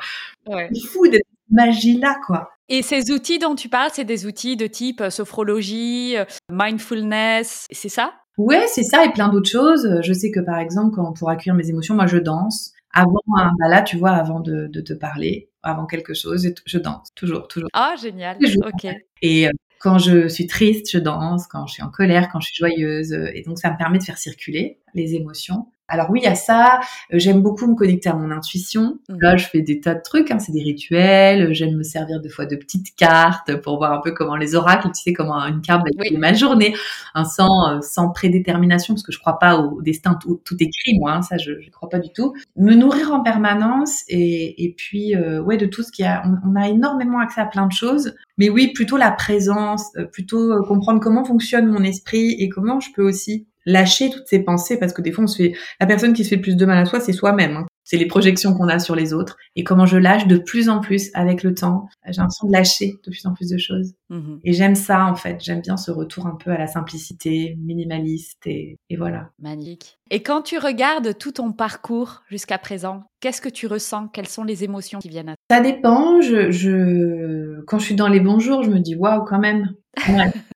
[0.48, 0.70] Ouais.
[0.74, 2.50] C'est fou d'être magie là, quoi.
[2.70, 7.68] Et ces outils dont tu parles, c'est des outils de type euh, sophrologie, euh, mindfulness,
[7.70, 8.14] c'est ça?
[8.38, 10.00] Ouais, c'est ça et plein d'autres choses.
[10.02, 12.72] Je sais que par exemple, quand pour accueillir mes émotions, moi je danse.
[12.94, 17.48] Avant, bah là, tu vois, avant de, te parler, avant quelque chose, je danse toujours,
[17.48, 17.70] toujours.
[17.74, 18.38] Ah, génial.
[18.66, 18.88] Ok.
[19.22, 21.48] Et euh, quand je suis triste, je danse.
[21.48, 23.14] Quand je suis en colère, quand je suis joyeuse.
[23.34, 25.68] Et donc, ça me permet de faire circuler les émotions.
[25.92, 26.80] Alors oui, il y a ça.
[27.14, 28.98] Euh, j'aime beaucoup me connecter à mon intuition.
[29.10, 29.16] Mmh.
[29.20, 30.32] Là, je fais des tas de trucs.
[30.32, 31.54] Hein, c'est des rituels.
[31.54, 34.88] J'aime me servir des fois de petites cartes pour voir un peu comment les oracles,
[34.96, 36.18] tu sais, comment une carte va oui.
[36.18, 36.74] ma journée,
[37.14, 40.98] un sans euh, sans prédétermination, parce que je crois pas au destin tout, tout écrit,
[40.98, 41.12] moi.
[41.12, 42.34] Hein, ça, je, je crois pas du tout.
[42.56, 46.24] Me nourrir en permanence et, et puis euh, ouais de tout ce qu'il y a.
[46.46, 48.16] On, a énormément accès à plein de choses.
[48.38, 53.04] Mais oui, plutôt la présence, plutôt comprendre comment fonctionne mon esprit et comment je peux
[53.04, 56.24] aussi lâcher toutes ces pensées parce que des fois on se fait la personne qui
[56.24, 57.66] se fait le plus de mal à soi c'est soi-même hein.
[57.84, 60.80] C'est les projections qu'on a sur les autres et comment je lâche de plus en
[60.80, 61.88] plus avec le temps.
[62.06, 63.94] J'ai l'impression de lâcher de plus en plus de choses.
[64.10, 65.38] Mmh et j'aime ça en fait.
[65.42, 69.30] J'aime bien ce retour un peu à la simplicité minimaliste et, et voilà.
[69.40, 69.98] Magnifique.
[70.10, 74.08] Et quand tu regardes tout ton parcours jusqu'à présent qu'est-ce que tu ressens?
[74.10, 75.58] Quelles sont les émotions qui viennent à toi?
[75.58, 76.22] Ça dépend.
[76.22, 79.74] Je, je quand je suis dans les bons jours je me dis waouh quand même.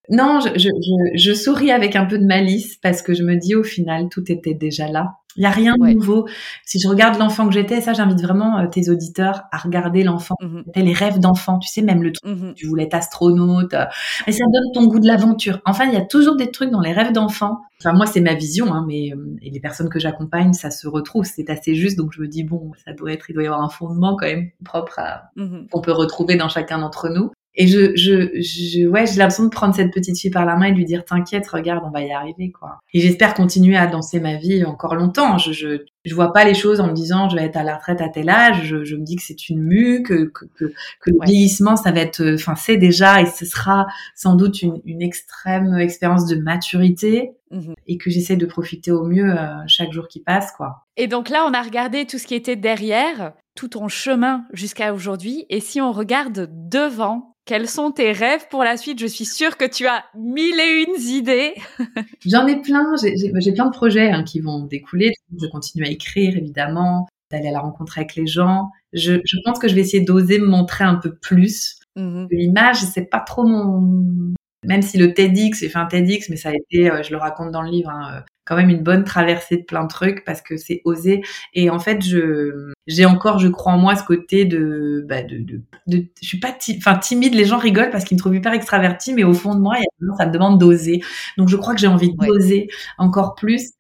[0.09, 0.69] Non, je, je,
[1.15, 4.31] je, souris avec un peu de malice parce que je me dis au final, tout
[4.31, 5.15] était déjà là.
[5.35, 6.27] Il n'y a rien de nouveau.
[6.65, 10.35] Si je regarde l'enfant que j'étais, ça j'invite vraiment euh, tes auditeurs à regarder l'enfant.
[10.41, 13.73] Mmh les rêves d'enfant, tu sais, même le truc, mmh tu voulais être astronaute.
[13.73, 13.85] Euh,
[14.27, 15.59] mais ça donne ton goût de l'aventure.
[15.65, 17.59] Enfin, il y a toujours des trucs dans les rêves d'enfant.
[17.81, 20.87] Enfin, moi, c'est ma vision, hein, mais euh, et les personnes que j'accompagne, ça se
[20.87, 21.25] retrouve.
[21.25, 23.61] C'est assez juste, donc je me dis, bon, ça doit être, il doit y avoir
[23.61, 25.31] un fondement quand même propre à,
[25.71, 27.31] qu'on peut retrouver dans chacun d'entre nous.
[27.55, 30.65] Et je, je, je ouais, j'ai l'impression de prendre cette petite fille par la main
[30.65, 32.79] et de lui dire t'inquiète, regarde, on va y arriver, quoi.
[32.93, 35.37] Et j'espère continuer à danser ma vie encore longtemps.
[35.37, 37.75] Je, je, je vois pas les choses en me disant je vais être à la
[37.77, 38.63] retraite à tel âge.
[38.63, 41.91] Je, je me dis que c'est une mue, que, que, que, que le vieillissement, ça
[41.91, 46.35] va être, enfin, c'est déjà et ce sera sans doute une, une extrême expérience de
[46.35, 47.31] maturité.
[47.51, 50.85] Mmh et que j'essaie de profiter au mieux euh, chaque jour qui passe, quoi.
[50.97, 54.93] Et donc là, on a regardé tout ce qui était derrière, tout ton chemin jusqu'à
[54.93, 55.45] aujourd'hui.
[55.49, 58.99] Et si on regarde devant, quels sont tes rêves pour la suite?
[58.99, 61.53] Je suis sûre que tu as mille et une idées.
[62.25, 62.85] J'en ai plein.
[63.01, 65.13] J'ai plein de projets hein, qui vont découler.
[65.39, 68.69] Je continue à écrire, évidemment, d'aller à la rencontre avec les gens.
[68.93, 71.79] Je, je pense que je vais essayer d'oser me montrer un peu plus.
[71.95, 74.33] Mmh l'image, c'est pas trop mon.
[74.65, 77.17] Même si le TEDx, j'ai fait un TEDx, mais ça a été, euh, je le
[77.17, 80.41] raconte dans le livre, hein, quand même une bonne traversée de plein de trucs parce
[80.41, 81.21] que c'est osé.
[81.53, 85.37] Et en fait, je j'ai encore, je crois en moi, ce côté de, bah, de,
[85.37, 87.33] de, de je suis pas, enfin timide.
[87.35, 89.75] Les gens rigolent parce qu'ils me trouvent hyper extraverti, mais au fond de moi,
[90.17, 91.01] ça me demande d'oser.
[91.37, 92.67] Donc je crois que j'ai envie d'oser
[92.97, 93.71] encore plus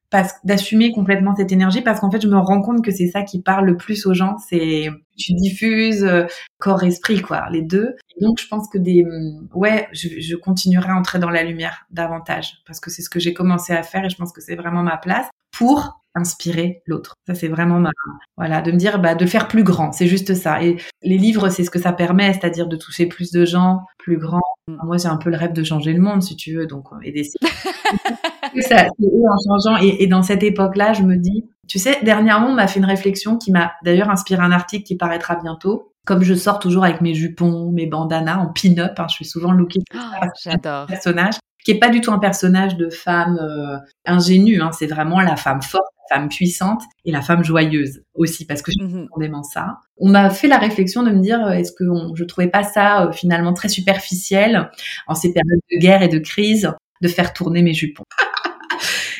[0.43, 3.41] d'assumer complètement cette énergie parce qu'en fait, je me rends compte que c'est ça qui
[3.41, 4.37] parle le plus aux gens.
[4.49, 6.25] C'est tu diffuses euh,
[6.59, 7.95] corps esprit quoi, les deux.
[8.19, 11.85] donc je pense que des mm, ouais, je, je continuerai à entrer dans la lumière
[11.89, 14.55] davantage parce que c'est ce que j'ai commencé à faire et je pense que c'est
[14.55, 17.13] vraiment ma place pour inspirer l'autre.
[17.27, 17.91] Ça c'est vraiment ma
[18.37, 20.63] voilà, de me dire bah de faire plus grand, c'est juste ça.
[20.63, 24.17] Et les livres, c'est ce que ça permet, c'est-à-dire de toucher plus de gens, plus
[24.17, 24.41] grand.
[24.67, 24.77] Mm.
[24.85, 26.85] Moi, j'ai un peu le rêve de changer le monde si tu veux, donc
[28.57, 31.97] aider ça, eux en changeant et, et dans cette époque-là, je me dis tu sais,
[32.03, 35.91] dernièrement, on m'a fait une réflexion qui m'a d'ailleurs inspiré un article qui paraîtra bientôt.
[36.05, 39.51] Comme je sors toujours avec mes jupons, mes bandanas en pin-up, hein, je suis souvent
[39.51, 40.85] lookée oh, j'adore.
[40.85, 45.19] personnage qui est pas du tout un personnage de femme euh, ingénue, hein, c'est vraiment
[45.19, 49.07] la femme forte, la femme puissante et la femme joyeuse aussi parce que je mm
[49.09, 49.43] -hmm.
[49.51, 49.79] ça.
[49.97, 52.61] On m'a fait la réflexion de me dire euh, est-ce que on, je trouvais pas
[52.61, 54.69] ça euh, finalement très superficiel
[55.07, 58.03] en ces périodes de guerre et de crise de faire tourner mes jupons.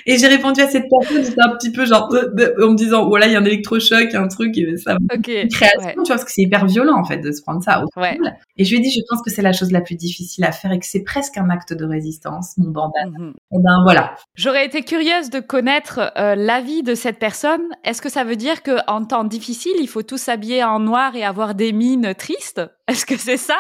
[0.06, 3.26] Et j'ai répondu à cette personne, j'étais un petit peu genre, en me disant, voilà,
[3.28, 5.44] il y a un électrochoc, un truc, et ça, okay.
[5.44, 7.84] une création, tu vois, parce que c'est hyper violent, en fait, de se prendre ça
[7.84, 8.18] au ouais.
[8.58, 10.52] Et je lui ai dit, je pense que c'est la chose la plus difficile à
[10.52, 13.18] faire et que c'est presque un acte de résistance, mon bandana.
[13.18, 13.34] Mm -hmm.
[13.54, 14.16] Et ben voilà.
[14.36, 17.66] J'aurais été curieuse de connaître euh, l'avis de cette personne.
[17.84, 21.16] Est-ce que ça veut dire que en temps difficile, il faut tous s'habiller en noir
[21.16, 22.62] et avoir des mines tristes?
[22.88, 23.58] Est-ce que c'est ça?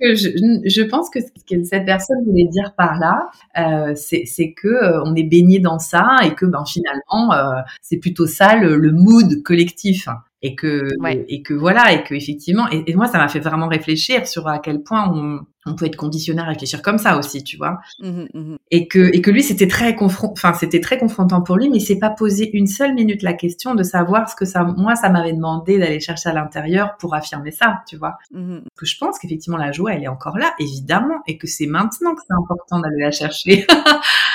[0.00, 5.04] Je, pense que ce que cette personne voulait dire par là, euh, c'est que euh,
[5.04, 8.90] on est baigné dans ça et que ben finalement euh, c'est plutôt ça le, le
[8.90, 10.08] mood collectif
[10.42, 11.24] et que ouais.
[11.28, 14.46] et que voilà et que effectivement et, et moi ça m'a fait vraiment réfléchir sur
[14.48, 17.78] à quel point on, on peut être conditionné à réfléchir comme ça aussi tu vois
[18.00, 18.56] mmh, mmh.
[18.70, 21.78] et que et que lui c'était très confront enfin c'était très confrontant pour lui mais
[21.78, 24.94] il s'est pas posé une seule minute la question de savoir ce que ça moi
[24.94, 28.58] ça m'avait demandé d'aller chercher à l'intérieur pour affirmer ça tu vois mmh.
[28.76, 32.14] que je pense qu'effectivement la joie elle est encore là évidemment et que c'est maintenant
[32.14, 33.66] que c'est important d'aller la chercher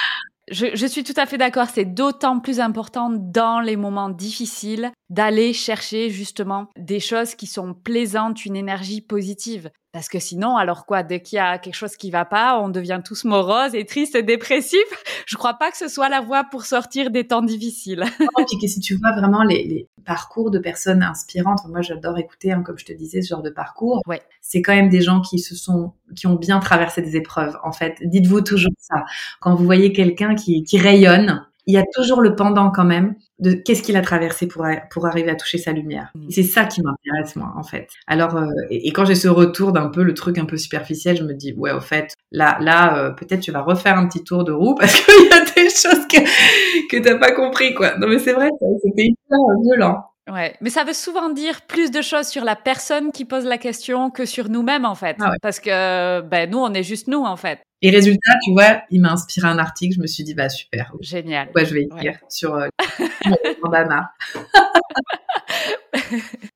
[0.52, 1.68] Je, je, suis tout à fait d'accord.
[1.74, 7.74] C'est d'autant plus important dans les moments difficiles d'aller chercher justement des choses qui sont
[7.74, 9.70] plaisantes, une énergie positive.
[9.92, 12.70] Parce que sinon, alors quoi, dès qu'il y a quelque chose qui va pas, on
[12.70, 14.80] devient tous moroses et tristes et dépressifs.
[15.28, 18.06] Je crois pas que ce soit la voie pour sortir des temps difficiles.
[18.40, 22.18] et puis que si tu vois vraiment les, les, parcours de personnes inspirantes, moi j'adore
[22.18, 24.02] écouter, hein, comme je te disais, ce genre de parcours.
[24.08, 24.22] Ouais.
[24.42, 27.58] C'est quand même des gens qui se sont, qui ont bien traversé des épreuves.
[27.64, 29.04] En fait, dites-vous toujours ça.
[29.42, 33.16] Quand vous voyez quelqu'un qui, qui rayonne, il y a toujours le pendant quand même
[33.42, 36.12] de qu'est-ce qu'il a traversé pour, pour arriver à toucher sa lumière.
[36.30, 37.90] Et c'est ça qui m'intéresse, moi, en fait.
[38.08, 41.18] Alors, euh, et, et, quand j'ai ce retour d'un peu le truc un peu superficiel,
[41.18, 44.24] je me dis, ouais, au fait, là, là, euh, peut-être tu vas refaire un petit
[44.24, 47.98] tour de roue parce qu'il y a des choses que, que t'as pas compris, quoi.
[47.98, 48.50] Non, mais c'est vrai,
[48.84, 50.06] c'était hyper violent.
[50.32, 53.58] Ouais, mais ça veut souvent dire plus de choses sur la personne qui pose la
[53.58, 55.38] question que sur nous-mêmes en fait, ah ouais.
[55.42, 57.60] parce que ben nous on est juste nous en fait.
[57.84, 60.94] Et résultat, tu vois, il m'a inspiré un article, je me suis dit bah super.
[61.02, 61.50] Génial.
[61.56, 62.20] Ouais, je vais écrire ouais.
[62.30, 62.68] sur euh,
[63.64, 64.12] bandana?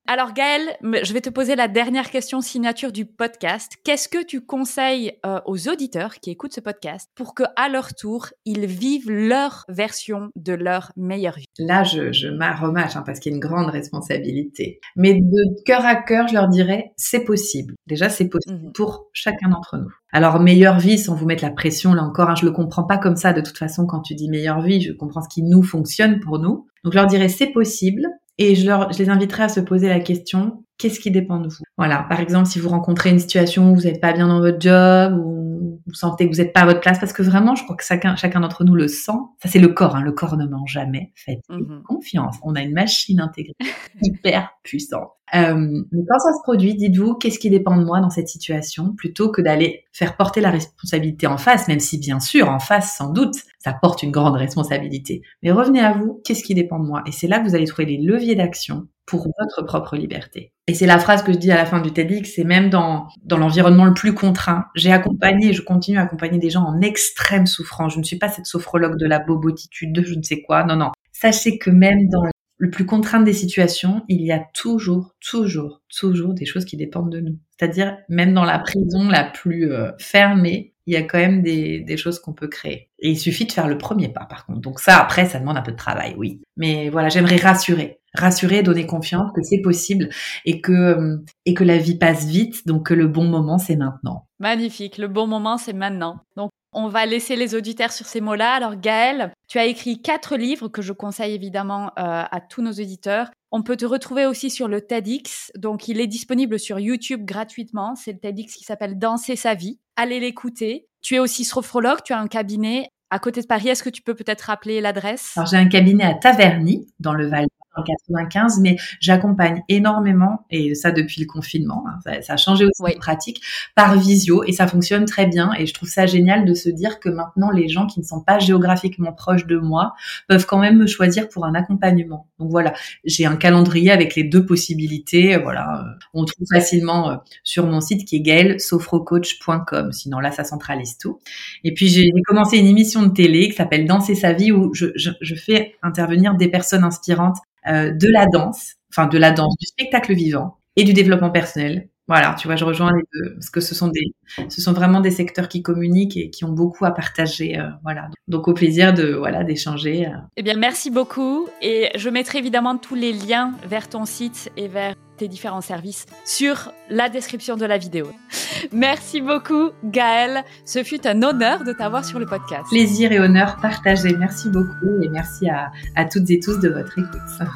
[0.08, 3.74] Alors Gaëlle, je vais te poser la dernière question signature du podcast.
[3.84, 7.96] Qu'est-ce que tu conseilles euh, aux auditeurs qui écoutent ce podcast pour que à leur
[7.96, 11.48] tour, ils vivent leur version de leur meilleure vie?
[11.58, 14.80] Là, je, je m'arromage hein, parce qu'il y a une grande responsabilité.
[14.96, 17.74] Mais de cœur à cœur, je leur dirais, c'est possible.
[17.88, 18.74] Déjà, c'est possible mmh.
[18.74, 19.94] pour chacun d'entre nous.
[20.16, 22.98] Alors, meilleure vie, sans vous mettre la pression, là encore, hein, je le comprends pas
[22.98, 25.62] comme ça de toute façon quand tu dis meilleure vie, je comprends ce qui nous
[25.62, 26.68] fonctionne pour nous.
[26.86, 28.08] Donc, je leur dirais, c'est possible,
[28.38, 31.50] et je, leur, je les inviterai à se poser la question qu'est-ce qui dépend de
[31.50, 31.64] vous?
[31.78, 34.60] Voilà, par exemple, si vous rencontrez une situation où vous n'êtes pas bien dans votre
[34.60, 37.64] job ou vous sentez que vous n'êtes pas à votre place, parce que vraiment, je
[37.64, 39.12] crois que chacun, chacun d'entre nous le sent.
[39.42, 39.96] Ça, c'est le corps.
[39.96, 40.02] Hein.
[40.02, 41.12] Le corps ne ment jamais.
[41.16, 41.82] Faites mm -hmm.
[41.84, 42.38] confiance.
[42.42, 43.56] On a une machine intégrée
[44.02, 45.10] hyper puissante.
[45.36, 48.94] Euh, mais quand ça se produit, dites-vous qu'est-ce qui dépend de moi dans cette situation,
[48.96, 52.96] plutôt que d'aller faire porter la responsabilité en face, même si bien sûr, en face,
[52.98, 55.22] sans doute, ça porte une grande responsabilité.
[55.44, 57.04] Mais revenez à vous, qu'est-ce qui dépend de moi?
[57.06, 60.52] Et c'est là que vous allez trouver les leviers d'action pour votre propre liberté.
[60.68, 63.08] Et c'est la phrase que je dis à la fin du TEDx, c'est même dans,
[63.24, 64.66] dans l'environnement le plus contraint.
[64.74, 67.94] J'ai accompagné, je continue à accompagner des gens en extrême souffrance.
[67.94, 70.64] Je ne suis pas cette sophrologue de la bobotitude, de je ne sais quoi.
[70.64, 70.92] Non, non.
[71.12, 72.24] Sachez que même dans
[72.58, 77.12] le plus contraint des situations, il y a toujours, toujours, toujours des choses qui dépendent
[77.12, 77.38] de nous.
[77.58, 81.80] C'est-à-dire, même dans la prison la plus euh, fermée, il y a quand même des,
[81.80, 82.90] des choses qu'on peut créer.
[83.00, 84.62] Et il suffit de faire le premier pas, par contre.
[84.62, 86.42] Donc ça, après, ça demande un peu de travail, oui.
[86.58, 88.00] Mais voilà, j'aimerais rassurer.
[88.14, 90.10] Rassurer, donner confiance que c'est possible
[90.46, 94.28] et que, et que la vie passe vite, donc que le bon moment, c'est maintenant.
[94.40, 94.98] Magnifique.
[94.98, 96.20] Le bon moment, c'est maintenant.
[96.38, 98.54] Donc, on va laisser les auditeurs sur ces mots-là.
[98.54, 102.74] Alors Gaëlle, tu as écrit quatre livres que je conseille évidemment euh, à tous nos
[102.74, 103.32] auditeurs.
[103.52, 105.52] On peut te retrouver aussi sur le TEDx.
[105.58, 107.96] Donc il est disponible sur YouTube gratuitement.
[107.96, 109.80] C'est le TEDx qui s'appelle Danser sa vie.
[109.96, 110.88] Allez l'écouter.
[111.02, 114.02] Tu es aussi sophrologue, tu as un cabinet à côté de Paris, est-ce que tu
[114.02, 115.34] peux peut-être rappeler l'adresse?
[115.38, 117.46] Alors j'ai un cabinet à Taverny dans le Val
[117.76, 122.82] en 95, mais j'accompagne énormément, et ça depuis le confinement, hein, ça, a changé aussi
[122.82, 122.96] oui.
[122.98, 123.42] pratique,
[123.76, 127.00] par visio, et ça fonctionne très bien, et je trouve ça génial de se dire
[127.00, 129.94] que maintenant les gens qui ne sont pas géographiquement proches de moi
[130.28, 132.28] peuvent quand même me choisir pour un accompagnement.
[132.40, 132.74] Donc voilà,
[133.04, 138.06] j'ai un calendrier avec les deux possibilités, voilà, on trouve facilement euh, sur mon site
[138.06, 141.20] qui est gaelsofrocoach.com, sinon là ça centralise tout.
[141.64, 144.88] Et puis j'ai commencé une émission de télé qui s'appelle Danser sa vie, où je,
[144.96, 147.38] je, je fais intervenir des personnes inspirantes
[147.68, 151.90] de la danse, enfin de la danse, du spectacle vivant et du développement personnel.
[152.08, 154.14] Voilà, tu vois, je rejoins les deux parce que ce sont des,
[154.50, 157.58] ce sont vraiment des secteurs qui communiquent et qui ont beaucoup à partager.
[157.60, 160.08] Euh, voilà, donc au plaisir de voilà d'échanger.
[160.08, 160.18] Euh.
[160.38, 164.68] Eh bien, merci beaucoup et je mettrai évidemment tous les liens vers ton site et
[164.68, 168.08] vers tes différents services sur la description de la vidéo.
[168.72, 170.44] Merci beaucoup, Gaëlle.
[170.66, 172.66] Ce fut un honneur de t'avoir sur le podcast.
[172.70, 174.16] Plaisir et honneur partagé.
[174.18, 177.56] Merci beaucoup et merci à, à toutes et tous de votre écoute.